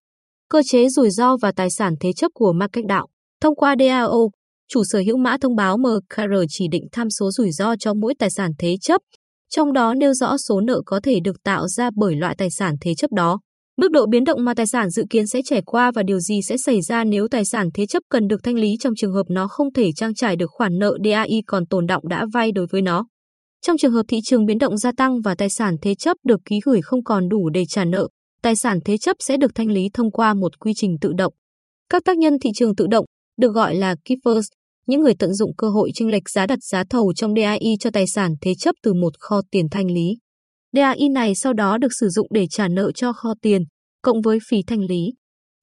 Cơ 0.48 0.62
chế 0.66 0.88
rủi 0.88 1.10
ro 1.10 1.36
và 1.36 1.52
tài 1.52 1.70
sản 1.70 1.94
thế 2.00 2.12
chấp 2.12 2.30
của 2.34 2.52
MarketDAO 2.52 3.06
Thông 3.40 3.54
qua 3.54 3.74
DAO, 3.78 4.30
chủ 4.68 4.82
sở 4.84 4.98
hữu 4.98 5.16
mã 5.16 5.36
thông 5.40 5.56
báo 5.56 5.76
MKR 5.78 6.34
chỉ 6.48 6.68
định 6.70 6.84
tham 6.92 7.10
số 7.10 7.30
rủi 7.30 7.50
ro 7.50 7.76
cho 7.76 7.94
mỗi 7.94 8.14
tài 8.18 8.30
sản 8.30 8.50
thế 8.58 8.76
chấp, 8.80 9.00
trong 9.50 9.72
đó 9.72 9.94
nêu 9.94 10.12
rõ 10.12 10.36
số 10.48 10.60
nợ 10.60 10.80
có 10.86 11.00
thể 11.02 11.20
được 11.24 11.42
tạo 11.44 11.68
ra 11.68 11.90
bởi 11.96 12.16
loại 12.16 12.34
tài 12.38 12.50
sản 12.50 12.74
thế 12.80 12.94
chấp 12.94 13.12
đó. 13.12 13.40
Mức 13.78 13.90
độ 13.90 14.06
biến 14.06 14.24
động 14.24 14.44
mà 14.44 14.54
tài 14.54 14.66
sản 14.66 14.90
dự 14.90 15.04
kiến 15.10 15.26
sẽ 15.26 15.40
trải 15.44 15.62
qua 15.62 15.90
và 15.94 16.02
điều 16.02 16.18
gì 16.18 16.40
sẽ 16.42 16.56
xảy 16.56 16.80
ra 16.80 17.04
nếu 17.04 17.28
tài 17.28 17.44
sản 17.44 17.68
thế 17.74 17.86
chấp 17.86 18.02
cần 18.10 18.28
được 18.28 18.40
thanh 18.42 18.54
lý 18.54 18.68
trong 18.80 18.94
trường 18.96 19.12
hợp 19.12 19.26
nó 19.28 19.48
không 19.48 19.72
thể 19.72 19.90
trang 19.96 20.14
trải 20.14 20.36
được 20.36 20.50
khoản 20.50 20.78
nợ 20.78 20.98
DAI 21.04 21.42
còn 21.46 21.66
tồn 21.66 21.86
động 21.86 22.08
đã 22.08 22.26
vay 22.32 22.52
đối 22.52 22.66
với 22.70 22.82
nó. 22.82 23.06
Trong 23.62 23.78
trường 23.78 23.92
hợp 23.92 24.02
thị 24.08 24.18
trường 24.24 24.46
biến 24.46 24.58
động 24.58 24.76
gia 24.76 24.92
tăng 24.92 25.20
và 25.20 25.34
tài 25.34 25.50
sản 25.50 25.76
thế 25.82 25.94
chấp 25.94 26.16
được 26.24 26.40
ký 26.44 26.60
gửi 26.64 26.80
không 26.82 27.04
còn 27.04 27.28
đủ 27.28 27.50
để 27.50 27.64
trả 27.68 27.84
nợ, 27.84 28.08
tài 28.42 28.56
sản 28.56 28.78
thế 28.84 28.98
chấp 28.98 29.16
sẽ 29.20 29.36
được 29.36 29.54
thanh 29.54 29.70
lý 29.70 29.88
thông 29.94 30.10
qua 30.10 30.34
một 30.34 30.58
quy 30.58 30.72
trình 30.76 30.96
tự 31.00 31.12
động. 31.16 31.32
Các 31.88 32.04
tác 32.04 32.18
nhân 32.18 32.38
thị 32.38 32.50
trường 32.54 32.76
tự 32.76 32.86
động, 32.86 33.04
được 33.38 33.54
gọi 33.54 33.74
là 33.74 33.96
keepers, 34.04 34.48
những 34.86 35.00
người 35.00 35.14
tận 35.18 35.34
dụng 35.34 35.50
cơ 35.56 35.68
hội 35.68 35.90
chênh 35.94 36.10
lệch 36.10 36.30
giá 36.30 36.46
đặt 36.46 36.58
giá 36.62 36.84
thầu 36.90 37.12
trong 37.16 37.34
DAI 37.34 37.76
cho 37.80 37.90
tài 37.90 38.06
sản 38.06 38.34
thế 38.40 38.54
chấp 38.54 38.74
từ 38.82 38.94
một 38.94 39.12
kho 39.18 39.40
tiền 39.50 39.68
thanh 39.70 39.90
lý. 39.90 40.16
DAI 40.72 41.08
này 41.08 41.34
sau 41.34 41.52
đó 41.52 41.78
được 41.78 41.92
sử 42.00 42.08
dụng 42.08 42.26
để 42.30 42.46
trả 42.50 42.68
nợ 42.68 42.92
cho 42.92 43.12
kho 43.12 43.34
tiền, 43.42 43.62
cộng 44.02 44.22
với 44.22 44.38
phí 44.48 44.62
thanh 44.66 44.80
lý. 44.80 45.12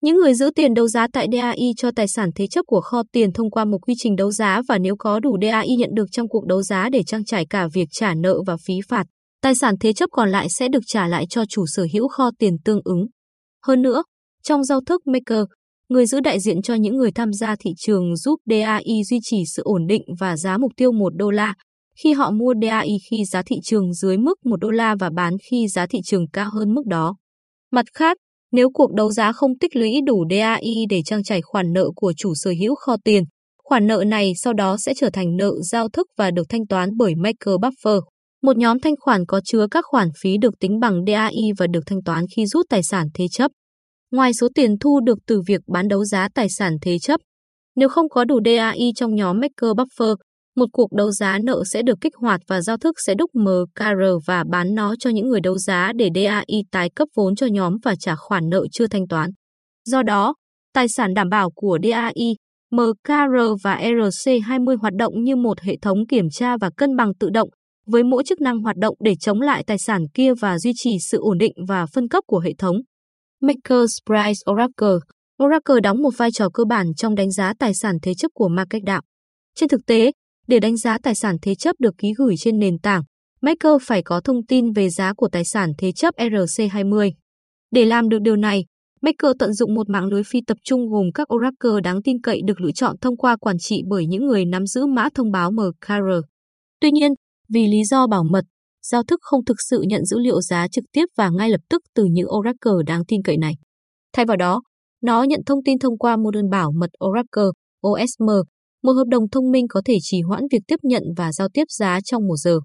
Những 0.01 0.18
người 0.18 0.34
giữ 0.34 0.50
tiền 0.56 0.74
đấu 0.74 0.88
giá 0.88 1.08
tại 1.13 1.27
DAI 1.32 1.72
cho 1.77 1.92
tài 1.96 2.08
sản 2.08 2.30
thế 2.36 2.48
chấp 2.48 2.66
của 2.68 2.82
kho 2.82 3.04
tiền 3.12 3.34
thông 3.34 3.51
qua 3.51 3.66
một 3.66 3.77
quy 3.88 3.94
trình 3.98 4.16
đấu 4.16 4.32
giá 4.32 4.62
và 4.68 4.77
nếu 4.77 4.96
có 5.00 5.20
đủ 5.20 5.38
DAI 5.42 5.75
nhận 5.77 5.89
được 5.94 6.06
trong 6.12 6.27
cuộc 6.30 6.46
đấu 6.46 6.62
giá 6.62 6.89
để 6.89 7.04
trang 7.04 7.25
trải 7.25 7.46
cả 7.50 7.68
việc 7.74 7.88
trả 7.92 8.13
nợ 8.13 8.42
và 8.48 8.58
phí 8.66 8.74
phạt, 8.88 9.08
tài 9.42 9.56
sản 9.56 9.75
thế 9.80 9.94
chấp 9.94 10.10
còn 10.12 10.30
lại 10.30 10.50
sẽ 10.50 10.68
được 10.68 10.84
trả 10.88 11.08
lại 11.08 11.25
cho 11.30 11.46
chủ 11.50 11.66
sở 11.68 11.88
hữu 11.94 12.08
kho 12.08 12.32
tiền 12.39 12.58
tương 12.66 12.80
ứng. 12.84 13.06
Hơn 13.66 13.82
nữa, 13.82 14.04
trong 14.44 14.63
giao 14.63 14.82
thức 14.82 15.08
Maker, 15.08 15.44
người 15.89 16.06
giữ 16.06 16.20
đại 16.20 16.39
diện 16.39 16.62
cho 16.62 16.74
những 16.74 16.98
người 16.98 17.12
tham 17.12 17.34
gia 17.34 17.56
thị 17.60 17.72
trường 17.77 18.16
giúp 18.16 18.39
DAI 18.46 19.04
duy 19.10 19.20
trì 19.24 19.38
sự 19.56 19.63
ổn 19.66 19.88
định 19.88 20.01
và 20.20 20.38
giá 20.38 20.58
mục 20.58 20.72
tiêu 20.77 20.92
1 20.92 21.10
đô 21.16 21.30
la 21.30 21.54
khi 22.04 22.13
họ 22.13 22.32
mua 22.32 22.54
DAI 22.62 22.98
khi 23.10 23.25
giá 23.25 23.42
thị 23.46 23.56
trường 23.63 23.94
dưới 23.94 24.18
mức 24.18 24.46
1 24.46 24.60
đô 24.60 24.70
la 24.70 24.96
và 25.00 25.10
bán 25.10 25.34
khi 25.50 25.68
giá 25.68 25.86
thị 25.86 26.00
trường 26.06 26.27
cao 26.34 26.50
hơn 26.54 26.74
mức 26.74 26.86
đó. 26.86 27.16
Mặt 27.72 27.86
khác, 27.94 28.18
nếu 28.51 28.70
cuộc 28.74 28.94
đấu 28.94 29.12
giá 29.12 29.32
không 29.32 29.58
tích 29.58 29.75
lũy 29.75 29.92
đủ 30.06 30.25
DAI 30.30 30.86
để 30.89 31.01
trang 31.06 31.24
trải 31.24 31.42
khoản 31.42 31.74
nợ 31.74 31.89
của 31.96 32.13
chủ 32.18 32.34
sở 32.36 32.51
hữu 32.60 32.75
kho 32.75 32.96
tiền, 33.04 33.24
khoản 33.58 33.88
nợ 33.88 34.04
này 34.08 34.32
sau 34.36 34.54
đó 34.54 34.77
sẽ 34.77 34.94
trở 34.98 35.10
thành 35.10 35.38
nợ 35.38 35.51
giao 35.72 35.89
thức 35.89 36.08
và 36.18 36.32
được 36.32 36.44
thanh 36.50 36.68
toán 36.68 36.89
bởi 36.98 37.16
Maker 37.16 37.56
Buffer, 37.56 38.01
một 38.42 38.58
nhóm 38.58 38.80
thanh 38.80 38.96
khoản 39.00 39.25
có 39.25 39.42
chứa 39.46 39.68
các 39.72 39.86
khoản 39.88 40.08
phí 40.22 40.38
được 40.38 40.60
tính 40.60 40.80
bằng 40.80 41.06
DAI 41.08 41.51
và 41.58 41.68
được 41.68 41.84
thanh 41.86 42.04
toán 42.04 42.25
khi 42.36 42.46
rút 42.46 42.66
tài 42.70 42.84
sản 42.84 43.08
thế 43.13 43.27
chấp. 43.32 43.51
Ngoài 44.12 44.34
số 44.34 44.48
tiền 44.56 44.80
thu 44.80 45.00
được 45.00 45.18
từ 45.27 45.42
việc 45.48 45.62
bán 45.68 45.88
đấu 45.88 46.06
giá 46.06 46.30
tài 46.34 46.50
sản 46.50 46.74
thế 46.82 47.00
chấp, 47.00 47.22
nếu 47.75 47.89
không 47.89 48.10
có 48.10 48.25
đủ 48.25 48.39
DAI 48.46 48.92
trong 48.96 49.16
nhóm 49.16 49.39
Maker 49.39 49.72
Buffer, 49.72 50.16
một 50.58 50.66
cuộc 50.74 50.94
đấu 50.94 51.12
giá 51.12 51.40
nợ 51.44 51.64
sẽ 51.72 51.82
được 51.82 51.98
kích 52.02 52.16
hoạt 52.16 52.42
và 52.48 52.62
giao 52.62 52.78
thức 52.78 52.96
sẽ 53.06 53.16
đúc 53.16 53.32
MKR 53.36 54.04
và 54.26 54.44
bán 54.52 54.76
nó 54.76 54.96
cho 55.00 55.10
những 55.10 55.30
người 55.30 55.42
đấu 55.42 55.58
giá 55.58 55.92
để 55.96 56.10
DAI 56.16 56.64
tái 56.72 56.90
cấp 56.96 57.08
vốn 57.16 57.36
cho 57.36 57.48
nhóm 57.48 57.78
và 57.84 57.96
trả 58.00 58.16
khoản 58.16 58.50
nợ 58.50 58.66
chưa 58.72 58.88
thanh 58.88 59.08
toán. 59.08 59.30
Do 59.86 60.04
đó, 60.04 60.36
tài 60.74 60.88
sản 60.88 61.14
đảm 61.14 61.30
bảo 61.30 61.52
của 61.56 61.78
DAI, 61.84 62.36
MKR 62.72 63.64
và 63.64 63.82
ERC20 63.82 64.78
hoạt 64.78 64.94
động 64.94 65.24
như 65.24 65.36
một 65.36 65.62
hệ 65.62 65.78
thống 65.82 66.08
kiểm 66.08 66.30
tra 66.30 66.58
và 66.58 66.70
cân 66.78 66.96
bằng 66.96 67.12
tự 67.20 67.30
động, 67.30 67.50
với 67.88 68.04
mỗi 68.04 68.24
chức 68.24 68.42
năng 68.42 68.60
hoạt 68.60 68.76
động 68.78 68.96
để 69.00 69.16
chống 69.20 69.42
lại 69.42 69.64
tài 69.68 69.78
sản 69.78 70.02
kia 70.14 70.34
và 70.34 70.60
duy 70.60 70.72
trì 70.76 70.98
sự 71.00 71.18
ổn 71.18 71.38
định 71.38 71.54
và 71.68 71.86
phân 71.86 72.08
cấp 72.08 72.24
của 72.28 72.40
hệ 72.40 72.54
thống. 72.58 72.76
Makers 73.42 73.94
Price 74.06 74.52
Oracle 74.52 74.98
Oracle 75.44 75.80
đóng 75.84 76.02
một 76.02 76.18
vai 76.18 76.32
trò 76.32 76.50
cơ 76.54 76.64
bản 76.70 76.88
trong 76.98 77.16
đánh 77.16 77.32
giá 77.32 77.54
tài 77.60 77.74
sản 77.74 77.96
thế 78.02 78.14
chấp 78.14 78.32
của 78.34 78.48
MarketDAO. 78.48 79.02
Trên 79.56 79.70
thực 79.70 79.86
tế, 79.88 80.12
để 80.48 80.60
đánh 80.60 80.77
giá 80.77 80.98
tài 81.04 81.16
sản 81.16 81.36
thế 81.42 81.56
chấp 81.56 81.75
được 81.80 81.94
ký 81.98 82.13
gửi 82.18 82.36
trên 82.38 82.60
nền 82.60 82.80
tảng, 82.80 83.04
Maker 83.42 83.74
phải 83.82 84.04
có 84.04 84.22
thông 84.24 84.46
tin 84.46 84.72
về 84.72 84.89
giá 84.89 85.13
của 85.13 85.30
tài 85.32 85.46
sản 85.46 85.72
thế 85.77 85.92
chấp 85.92 86.16
RC20. 86.18 87.12
Để 87.72 87.86
làm 87.86 88.10
được 88.10 88.20
điều 88.22 88.36
này, 88.36 88.66
Maker 89.01 89.32
tận 89.39 89.54
dụng 89.54 89.74
một 89.75 89.89
mạng 89.89 90.06
lưới 90.06 90.24
phi 90.24 90.39
tập 90.48 90.58
trung 90.63 90.89
gồm 90.89 91.06
các 91.13 91.34
Oracle 91.34 91.82
đáng 91.84 92.01
tin 92.04 92.22
cậy 92.22 92.42
được 92.46 92.62
lựa 92.62 92.72
chọn 92.72 92.96
thông 93.01 93.18
qua 93.18 93.38
quản 93.38 93.56
trị 93.60 93.82
bởi 93.88 94.06
những 94.08 94.25
người 94.25 94.46
nắm 94.46 94.66
giữ 94.66 94.86
mã 94.86 95.10
thông 95.16 95.32
báo 95.32 95.51
MKR. 95.51 96.10
Tuy 96.82 96.92
nhiên, 96.92 97.12
vì 97.50 97.68
lý 97.68 97.84
do 97.84 98.08
bảo 98.08 98.24
mật, 98.24 98.46
giao 98.82 99.04
thức 99.04 99.20
không 99.22 99.46
thực 99.46 99.58
sự 99.70 99.82
nhận 99.82 100.06
dữ 100.06 100.20
liệu 100.20 100.42
giá 100.42 100.68
trực 100.68 100.84
tiếp 100.92 101.06
và 101.18 101.30
ngay 101.30 101.50
lập 101.50 101.62
tức 101.70 101.82
từ 101.96 102.06
những 102.06 102.27
Oracle 102.38 102.84
đáng 102.88 103.06
tin 103.08 103.24
cậy 103.24 103.38
này. 103.38 103.54
Thay 104.13 104.25
vào 104.25 104.38
đó, 104.38 104.62
nó 105.04 105.24
nhận 105.24 105.42
thông 105.46 105.63
tin 105.66 105.80
thông 105.80 105.98
qua 105.98 106.18
module 106.18 106.48
bảo 106.51 106.72
mật 106.72 106.89
Oracle, 107.06 107.50
OSM, 107.88 108.30
một 108.88 108.94
hợp 108.94 109.08
đồng 109.08 109.29
thông 109.29 109.51
minh 109.51 109.65
có 109.70 109.82
thể 109.86 109.98
trì 110.01 110.22
hoãn 110.22 110.44
việc 110.51 110.62
tiếp 110.67 110.75
nhận 110.84 111.03
và 111.17 111.32
giao 111.32 111.48
tiếp 111.53 111.63
giá 111.70 112.00
trong 112.06 112.27
một 112.27 112.36
giờ. 112.36 112.60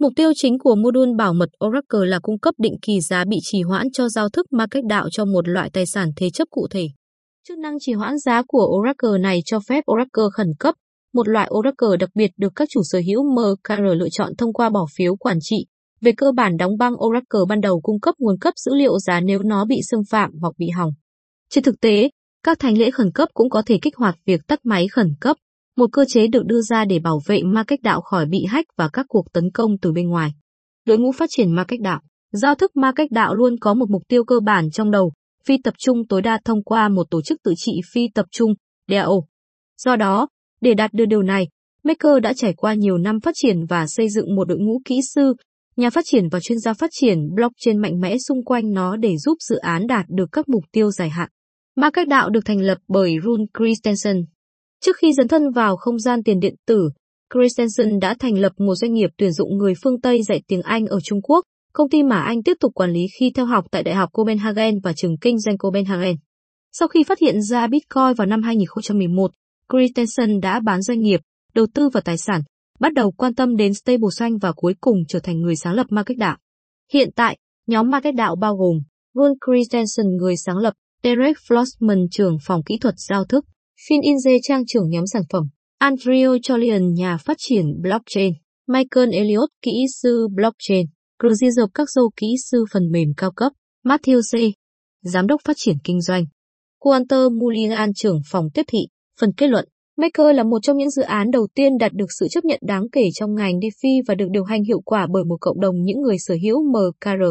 Mục 0.00 0.12
tiêu 0.16 0.32
chính 0.36 0.58
của 0.58 0.74
module 0.74 1.12
bảo 1.18 1.34
mật 1.34 1.48
Oracle 1.66 2.06
là 2.06 2.18
cung 2.22 2.38
cấp 2.38 2.54
định 2.58 2.74
kỳ 2.82 3.00
giá 3.00 3.24
bị 3.24 3.36
trì 3.42 3.62
hoãn 3.62 3.86
cho 3.92 4.08
giao 4.08 4.28
thức 4.28 4.52
market 4.52 4.84
đạo 4.84 5.08
cho 5.10 5.24
một 5.24 5.48
loại 5.48 5.70
tài 5.72 5.86
sản 5.86 6.10
thế 6.16 6.30
chấp 6.30 6.48
cụ 6.50 6.66
thể. 6.70 6.86
Chức 7.48 7.58
năng 7.58 7.74
trì 7.80 7.92
hoãn 7.92 8.18
giá 8.18 8.42
của 8.46 8.78
Oracle 8.78 9.18
này 9.20 9.40
cho 9.44 9.60
phép 9.68 9.84
Oracle 9.92 10.24
khẩn 10.32 10.46
cấp, 10.58 10.74
một 11.14 11.28
loại 11.28 11.50
Oracle 11.58 11.96
đặc 12.00 12.10
biệt 12.14 12.30
được 12.36 12.52
các 12.56 12.68
chủ 12.70 12.80
sở 12.84 13.00
hữu 13.06 13.22
MKR 13.24 13.82
lựa 13.96 14.08
chọn 14.12 14.36
thông 14.38 14.52
qua 14.52 14.70
bỏ 14.70 14.86
phiếu 14.96 15.16
quản 15.16 15.38
trị. 15.40 15.66
Về 16.00 16.12
cơ 16.16 16.32
bản 16.32 16.56
đóng 16.56 16.78
băng 16.78 16.94
Oracle 17.04 17.40
ban 17.48 17.60
đầu 17.60 17.80
cung 17.80 18.00
cấp 18.00 18.14
nguồn 18.18 18.38
cấp 18.40 18.54
dữ 18.56 18.74
liệu 18.74 18.98
giá 18.98 19.20
nếu 19.20 19.42
nó 19.42 19.64
bị 19.64 19.80
xâm 19.90 20.00
phạm 20.10 20.30
hoặc 20.40 20.54
bị 20.58 20.68
hỏng. 20.68 20.90
Trên 21.50 21.64
thực 21.64 21.80
tế, 21.80 22.10
các 22.44 22.58
thành 22.58 22.78
lễ 22.78 22.90
khẩn 22.90 23.12
cấp 23.12 23.28
cũng 23.34 23.50
có 23.50 23.62
thể 23.66 23.78
kích 23.82 23.96
hoạt 23.96 24.16
việc 24.26 24.40
tắt 24.46 24.60
máy 24.64 24.88
khẩn 24.88 25.14
cấp, 25.20 25.36
một 25.78 25.92
cơ 25.92 26.04
chế 26.08 26.26
được 26.26 26.46
đưa 26.46 26.60
ra 26.60 26.84
để 26.84 26.98
bảo 26.98 27.20
vệ 27.26 27.42
ma 27.42 27.64
cách 27.64 27.82
đạo 27.82 28.00
khỏi 28.00 28.26
bị 28.26 28.44
hách 28.48 28.66
và 28.76 28.88
các 28.92 29.06
cuộc 29.08 29.32
tấn 29.32 29.50
công 29.54 29.78
từ 29.78 29.92
bên 29.92 30.08
ngoài. 30.08 30.30
Đội 30.86 30.98
ngũ 30.98 31.12
phát 31.12 31.28
triển 31.36 31.52
ma 31.52 31.64
cách 31.64 31.80
đạo, 31.80 32.00
giao 32.32 32.54
thức 32.54 32.76
ma 32.76 32.92
cách 32.96 33.10
đạo 33.10 33.34
luôn 33.34 33.56
có 33.60 33.74
một 33.74 33.90
mục 33.90 34.02
tiêu 34.08 34.24
cơ 34.24 34.40
bản 34.40 34.70
trong 34.70 34.90
đầu, 34.90 35.12
phi 35.44 35.58
tập 35.64 35.74
trung 35.78 36.06
tối 36.06 36.22
đa 36.22 36.40
thông 36.44 36.62
qua 36.62 36.88
một 36.88 37.06
tổ 37.10 37.22
chức 37.22 37.42
tự 37.42 37.52
trị 37.56 37.72
phi 37.92 38.08
tập 38.14 38.26
trung, 38.30 38.54
DAO. 38.88 39.26
Do 39.84 39.96
đó, 39.96 40.28
để 40.60 40.74
đạt 40.74 40.92
được 40.92 41.04
điều 41.04 41.22
này, 41.22 41.48
Maker 41.84 42.22
đã 42.22 42.32
trải 42.32 42.54
qua 42.56 42.74
nhiều 42.74 42.98
năm 42.98 43.20
phát 43.20 43.34
triển 43.34 43.66
và 43.66 43.86
xây 43.88 44.08
dựng 44.08 44.34
một 44.36 44.44
đội 44.48 44.58
ngũ 44.58 44.80
kỹ 44.84 45.00
sư, 45.14 45.34
nhà 45.76 45.90
phát 45.90 46.04
triển 46.04 46.28
và 46.28 46.40
chuyên 46.40 46.58
gia 46.58 46.74
phát 46.74 46.90
triển 46.92 47.18
blockchain 47.34 47.78
mạnh 47.78 48.00
mẽ 48.00 48.16
xung 48.28 48.44
quanh 48.44 48.72
nó 48.72 48.96
để 48.96 49.16
giúp 49.16 49.36
dự 49.40 49.56
án 49.56 49.86
đạt 49.86 50.06
được 50.08 50.28
các 50.32 50.48
mục 50.48 50.64
tiêu 50.72 50.90
dài 50.90 51.10
hạn. 51.10 51.28
Ma 51.76 51.90
cách 51.90 52.08
đạo 52.08 52.30
được 52.30 52.44
thành 52.44 52.60
lập 52.60 52.78
bởi 52.88 53.16
Rune 53.24 53.44
Christensen. 53.58 54.24
Trước 54.80 54.96
khi 54.96 55.12
dấn 55.12 55.28
thân 55.28 55.50
vào 55.50 55.76
không 55.76 55.98
gian 55.98 56.22
tiền 56.22 56.40
điện 56.40 56.54
tử, 56.66 56.90
Christensen 57.34 57.98
đã 58.00 58.14
thành 58.18 58.38
lập 58.38 58.52
một 58.58 58.74
doanh 58.74 58.92
nghiệp 58.92 59.10
tuyển 59.16 59.32
dụng 59.32 59.56
người 59.56 59.74
phương 59.84 60.00
Tây 60.00 60.22
dạy 60.22 60.42
tiếng 60.46 60.62
Anh 60.62 60.86
ở 60.86 61.00
Trung 61.00 61.22
Quốc, 61.22 61.44
công 61.72 61.88
ty 61.88 62.02
mà 62.02 62.22
anh 62.22 62.42
tiếp 62.42 62.56
tục 62.60 62.74
quản 62.74 62.90
lý 62.90 63.00
khi 63.20 63.30
theo 63.34 63.46
học 63.46 63.64
tại 63.70 63.82
Đại 63.82 63.94
học 63.94 64.08
Copenhagen 64.12 64.80
và 64.80 64.92
trường 64.92 65.18
kinh 65.18 65.38
doanh 65.38 65.58
Copenhagen. 65.58 66.16
Sau 66.72 66.88
khi 66.88 67.02
phát 67.02 67.18
hiện 67.18 67.42
ra 67.42 67.66
Bitcoin 67.66 68.14
vào 68.16 68.26
năm 68.26 68.42
2011, 68.42 69.30
Christensen 69.72 70.40
đã 70.40 70.60
bán 70.60 70.82
doanh 70.82 71.00
nghiệp, 71.00 71.20
đầu 71.54 71.66
tư 71.74 71.88
vào 71.88 72.00
tài 72.00 72.18
sản, 72.18 72.42
bắt 72.80 72.92
đầu 72.92 73.10
quan 73.10 73.34
tâm 73.34 73.56
đến 73.56 73.74
stablecoin 73.74 74.38
và 74.40 74.52
cuối 74.52 74.74
cùng 74.80 74.96
trở 75.08 75.18
thành 75.18 75.40
người 75.40 75.56
sáng 75.56 75.74
lập 75.74 75.86
Market 75.90 76.18
Đạo. 76.18 76.36
Hiện 76.92 77.10
tại, 77.16 77.38
nhóm 77.66 77.90
Market 77.90 78.14
Đạo 78.14 78.36
bao 78.36 78.56
gồm 78.56 78.78
Ron 79.14 79.32
Christensen 79.46 80.16
người 80.16 80.34
sáng 80.36 80.56
lập, 80.56 80.74
Derek 81.04 81.36
Flossman 81.48 82.06
trưởng 82.10 82.36
phòng 82.42 82.62
kỹ 82.62 82.78
thuật 82.78 82.94
giao 83.08 83.24
thức, 83.24 83.44
Phin 83.86 84.00
Inze 84.00 84.38
trang 84.42 84.66
trưởng 84.66 84.88
nhóm 84.88 85.04
sản 85.06 85.22
phẩm, 85.32 85.44
Andrew 85.80 86.38
Jolian 86.38 86.94
nhà 86.94 87.16
phát 87.16 87.36
triển 87.38 87.82
blockchain, 87.82 88.32
Michael 88.68 89.10
Elliott 89.12 89.50
kỹ 89.62 89.72
sư 90.02 90.28
blockchain, 90.34 90.86
Cruzio 91.22 91.66
các 91.74 91.90
dâu 91.90 92.10
kỹ 92.16 92.26
sư 92.50 92.64
phần 92.72 92.90
mềm 92.90 93.08
cao 93.16 93.32
cấp, 93.36 93.52
Matthew 93.84 94.20
C. 94.20 94.54
Giám 95.02 95.26
đốc 95.26 95.40
phát 95.44 95.56
triển 95.56 95.76
kinh 95.84 96.00
doanh. 96.00 96.24
Walter 96.84 97.38
Mulligan 97.38 97.94
trưởng 97.94 98.20
phòng 98.30 98.48
tiếp 98.54 98.62
thị, 98.68 98.78
phần 99.20 99.32
kết 99.36 99.46
luận. 99.46 99.68
Maker 99.96 100.36
là 100.36 100.42
một 100.42 100.58
trong 100.62 100.76
những 100.76 100.90
dự 100.90 101.02
án 101.02 101.30
đầu 101.30 101.48
tiên 101.54 101.78
đạt 101.78 101.92
được 101.92 102.06
sự 102.18 102.26
chấp 102.30 102.44
nhận 102.44 102.58
đáng 102.62 102.82
kể 102.92 103.08
trong 103.14 103.34
ngành 103.34 103.54
DeFi 103.54 104.02
và 104.06 104.14
được 104.14 104.26
điều 104.30 104.44
hành 104.44 104.64
hiệu 104.64 104.80
quả 104.84 105.06
bởi 105.12 105.24
một 105.24 105.36
cộng 105.40 105.60
đồng 105.60 105.82
những 105.82 106.00
người 106.00 106.16
sở 106.18 106.36
hữu 106.42 106.62
MKR. 106.62 107.22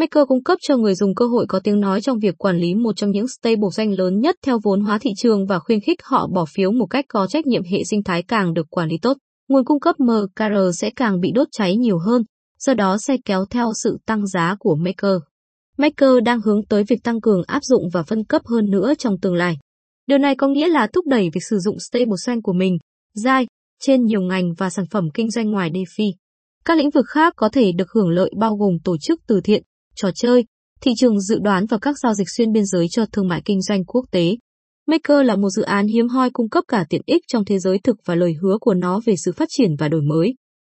Maker 0.00 0.24
cung 0.28 0.42
cấp 0.42 0.58
cho 0.62 0.76
người 0.76 0.94
dùng 0.94 1.14
cơ 1.14 1.26
hội 1.26 1.46
có 1.48 1.60
tiếng 1.64 1.80
nói 1.80 2.00
trong 2.00 2.18
việc 2.18 2.38
quản 2.38 2.56
lý 2.56 2.74
một 2.74 2.96
trong 2.96 3.10
những 3.10 3.26
stable 3.28 3.68
doanh 3.72 3.92
lớn 3.92 4.20
nhất 4.20 4.36
theo 4.42 4.58
vốn 4.64 4.80
hóa 4.80 4.98
thị 4.98 5.10
trường 5.16 5.46
và 5.46 5.58
khuyến 5.58 5.80
khích 5.80 5.98
họ 6.02 6.28
bỏ 6.34 6.44
phiếu 6.54 6.72
một 6.72 6.86
cách 6.86 7.04
có 7.08 7.26
trách 7.26 7.46
nhiệm 7.46 7.62
hệ 7.64 7.84
sinh 7.84 8.02
thái 8.02 8.22
càng 8.22 8.54
được 8.54 8.66
quản 8.70 8.88
lý 8.88 8.98
tốt. 9.02 9.16
Nguồn 9.48 9.64
cung 9.64 9.80
cấp 9.80 9.96
MKR 10.00 10.78
sẽ 10.78 10.90
càng 10.96 11.20
bị 11.20 11.30
đốt 11.34 11.48
cháy 11.52 11.76
nhiều 11.76 11.98
hơn, 11.98 12.22
do 12.58 12.74
đó 12.74 12.96
sẽ 12.98 13.16
kéo 13.24 13.44
theo 13.50 13.72
sự 13.82 13.98
tăng 14.06 14.26
giá 14.26 14.56
của 14.58 14.74
Maker. 14.74 15.16
Maker 15.78 16.10
đang 16.24 16.40
hướng 16.40 16.66
tới 16.66 16.84
việc 16.88 17.02
tăng 17.04 17.20
cường 17.20 17.42
áp 17.46 17.64
dụng 17.64 17.82
và 17.92 18.02
phân 18.02 18.24
cấp 18.24 18.42
hơn 18.46 18.70
nữa 18.70 18.92
trong 18.98 19.20
tương 19.22 19.34
lai. 19.34 19.56
Điều 20.06 20.18
này 20.18 20.34
có 20.34 20.48
nghĩa 20.48 20.68
là 20.68 20.86
thúc 20.92 21.06
đẩy 21.06 21.30
việc 21.34 21.44
sử 21.50 21.58
dụng 21.58 21.76
stablecoin 21.78 22.42
của 22.42 22.52
mình, 22.52 22.78
DAI, 23.14 23.46
trên 23.82 24.04
nhiều 24.04 24.20
ngành 24.20 24.54
và 24.58 24.70
sản 24.70 24.84
phẩm 24.90 25.04
kinh 25.14 25.30
doanh 25.30 25.50
ngoài 25.50 25.70
DeFi. 25.70 26.12
Các 26.64 26.78
lĩnh 26.78 26.90
vực 26.90 27.06
khác 27.08 27.32
có 27.36 27.48
thể 27.48 27.72
được 27.72 27.90
hưởng 27.94 28.08
lợi 28.08 28.30
bao 28.38 28.56
gồm 28.56 28.72
tổ 28.84 28.96
chức 28.98 29.20
từ 29.26 29.40
thiện, 29.44 29.62
trò 29.96 30.10
chơi, 30.14 30.44
thị 30.80 30.92
trường 30.96 31.20
dự 31.20 31.38
đoán 31.38 31.66
và 31.66 31.78
các 31.78 31.98
giao 32.02 32.14
dịch 32.14 32.26
xuyên 32.36 32.52
biên 32.52 32.64
giới 32.66 32.86
cho 32.90 33.06
thương 33.06 33.28
mại 33.28 33.42
kinh 33.44 33.62
doanh 33.62 33.84
quốc 33.84 34.04
tế. 34.10 34.36
Maker 34.86 35.26
là 35.26 35.36
một 35.36 35.48
dự 35.50 35.62
án 35.62 35.86
hiếm 35.86 36.08
hoi 36.08 36.30
cung 36.30 36.48
cấp 36.48 36.64
cả 36.68 36.84
tiện 36.88 37.02
ích 37.06 37.22
trong 37.28 37.44
thế 37.44 37.58
giới 37.58 37.78
thực 37.78 37.96
và 38.04 38.14
lời 38.14 38.34
hứa 38.42 38.58
của 38.60 38.74
nó 38.74 39.00
về 39.06 39.14
sự 39.24 39.32
phát 39.32 39.48
triển 39.50 39.76
và 39.78 39.88
đổi 39.88 40.02
mới. 40.02 40.34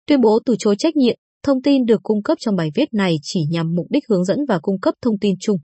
Tuyên 0.07 0.21
bố 0.21 0.39
từ 0.45 0.55
chối 0.59 0.75
trách 0.75 0.95
nhiệm, 0.95 1.15
thông 1.43 1.61
tin 1.61 1.85
được 1.85 1.99
cung 2.03 2.23
cấp 2.23 2.37
trong 2.41 2.55
bài 2.55 2.69
viết 2.75 2.93
này 2.93 3.15
chỉ 3.21 3.39
nhằm 3.51 3.75
mục 3.75 3.87
đích 3.89 4.03
hướng 4.09 4.25
dẫn 4.25 4.39
và 4.47 4.59
cung 4.61 4.79
cấp 4.79 4.93
thông 5.01 5.19
tin 5.19 5.35
chung. 5.39 5.57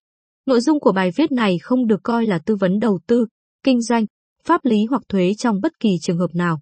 Nội 0.45 0.61
dung 0.61 0.79
của 0.79 0.91
bài 0.91 1.11
viết 1.15 1.31
này 1.31 1.57
không 1.61 1.87
được 1.87 1.99
coi 2.03 2.25
là 2.25 2.39
tư 2.45 2.55
vấn 2.55 2.79
đầu 2.79 2.99
tư, 3.07 3.25
kinh 3.63 3.81
doanh, 3.81 4.05
pháp 4.43 4.65
lý 4.65 4.85
hoặc 4.89 5.01
thuế 5.09 5.33
trong 5.37 5.61
bất 5.61 5.71
kỳ 5.79 5.89
trường 6.01 6.17
hợp 6.17 6.29
nào. 6.33 6.61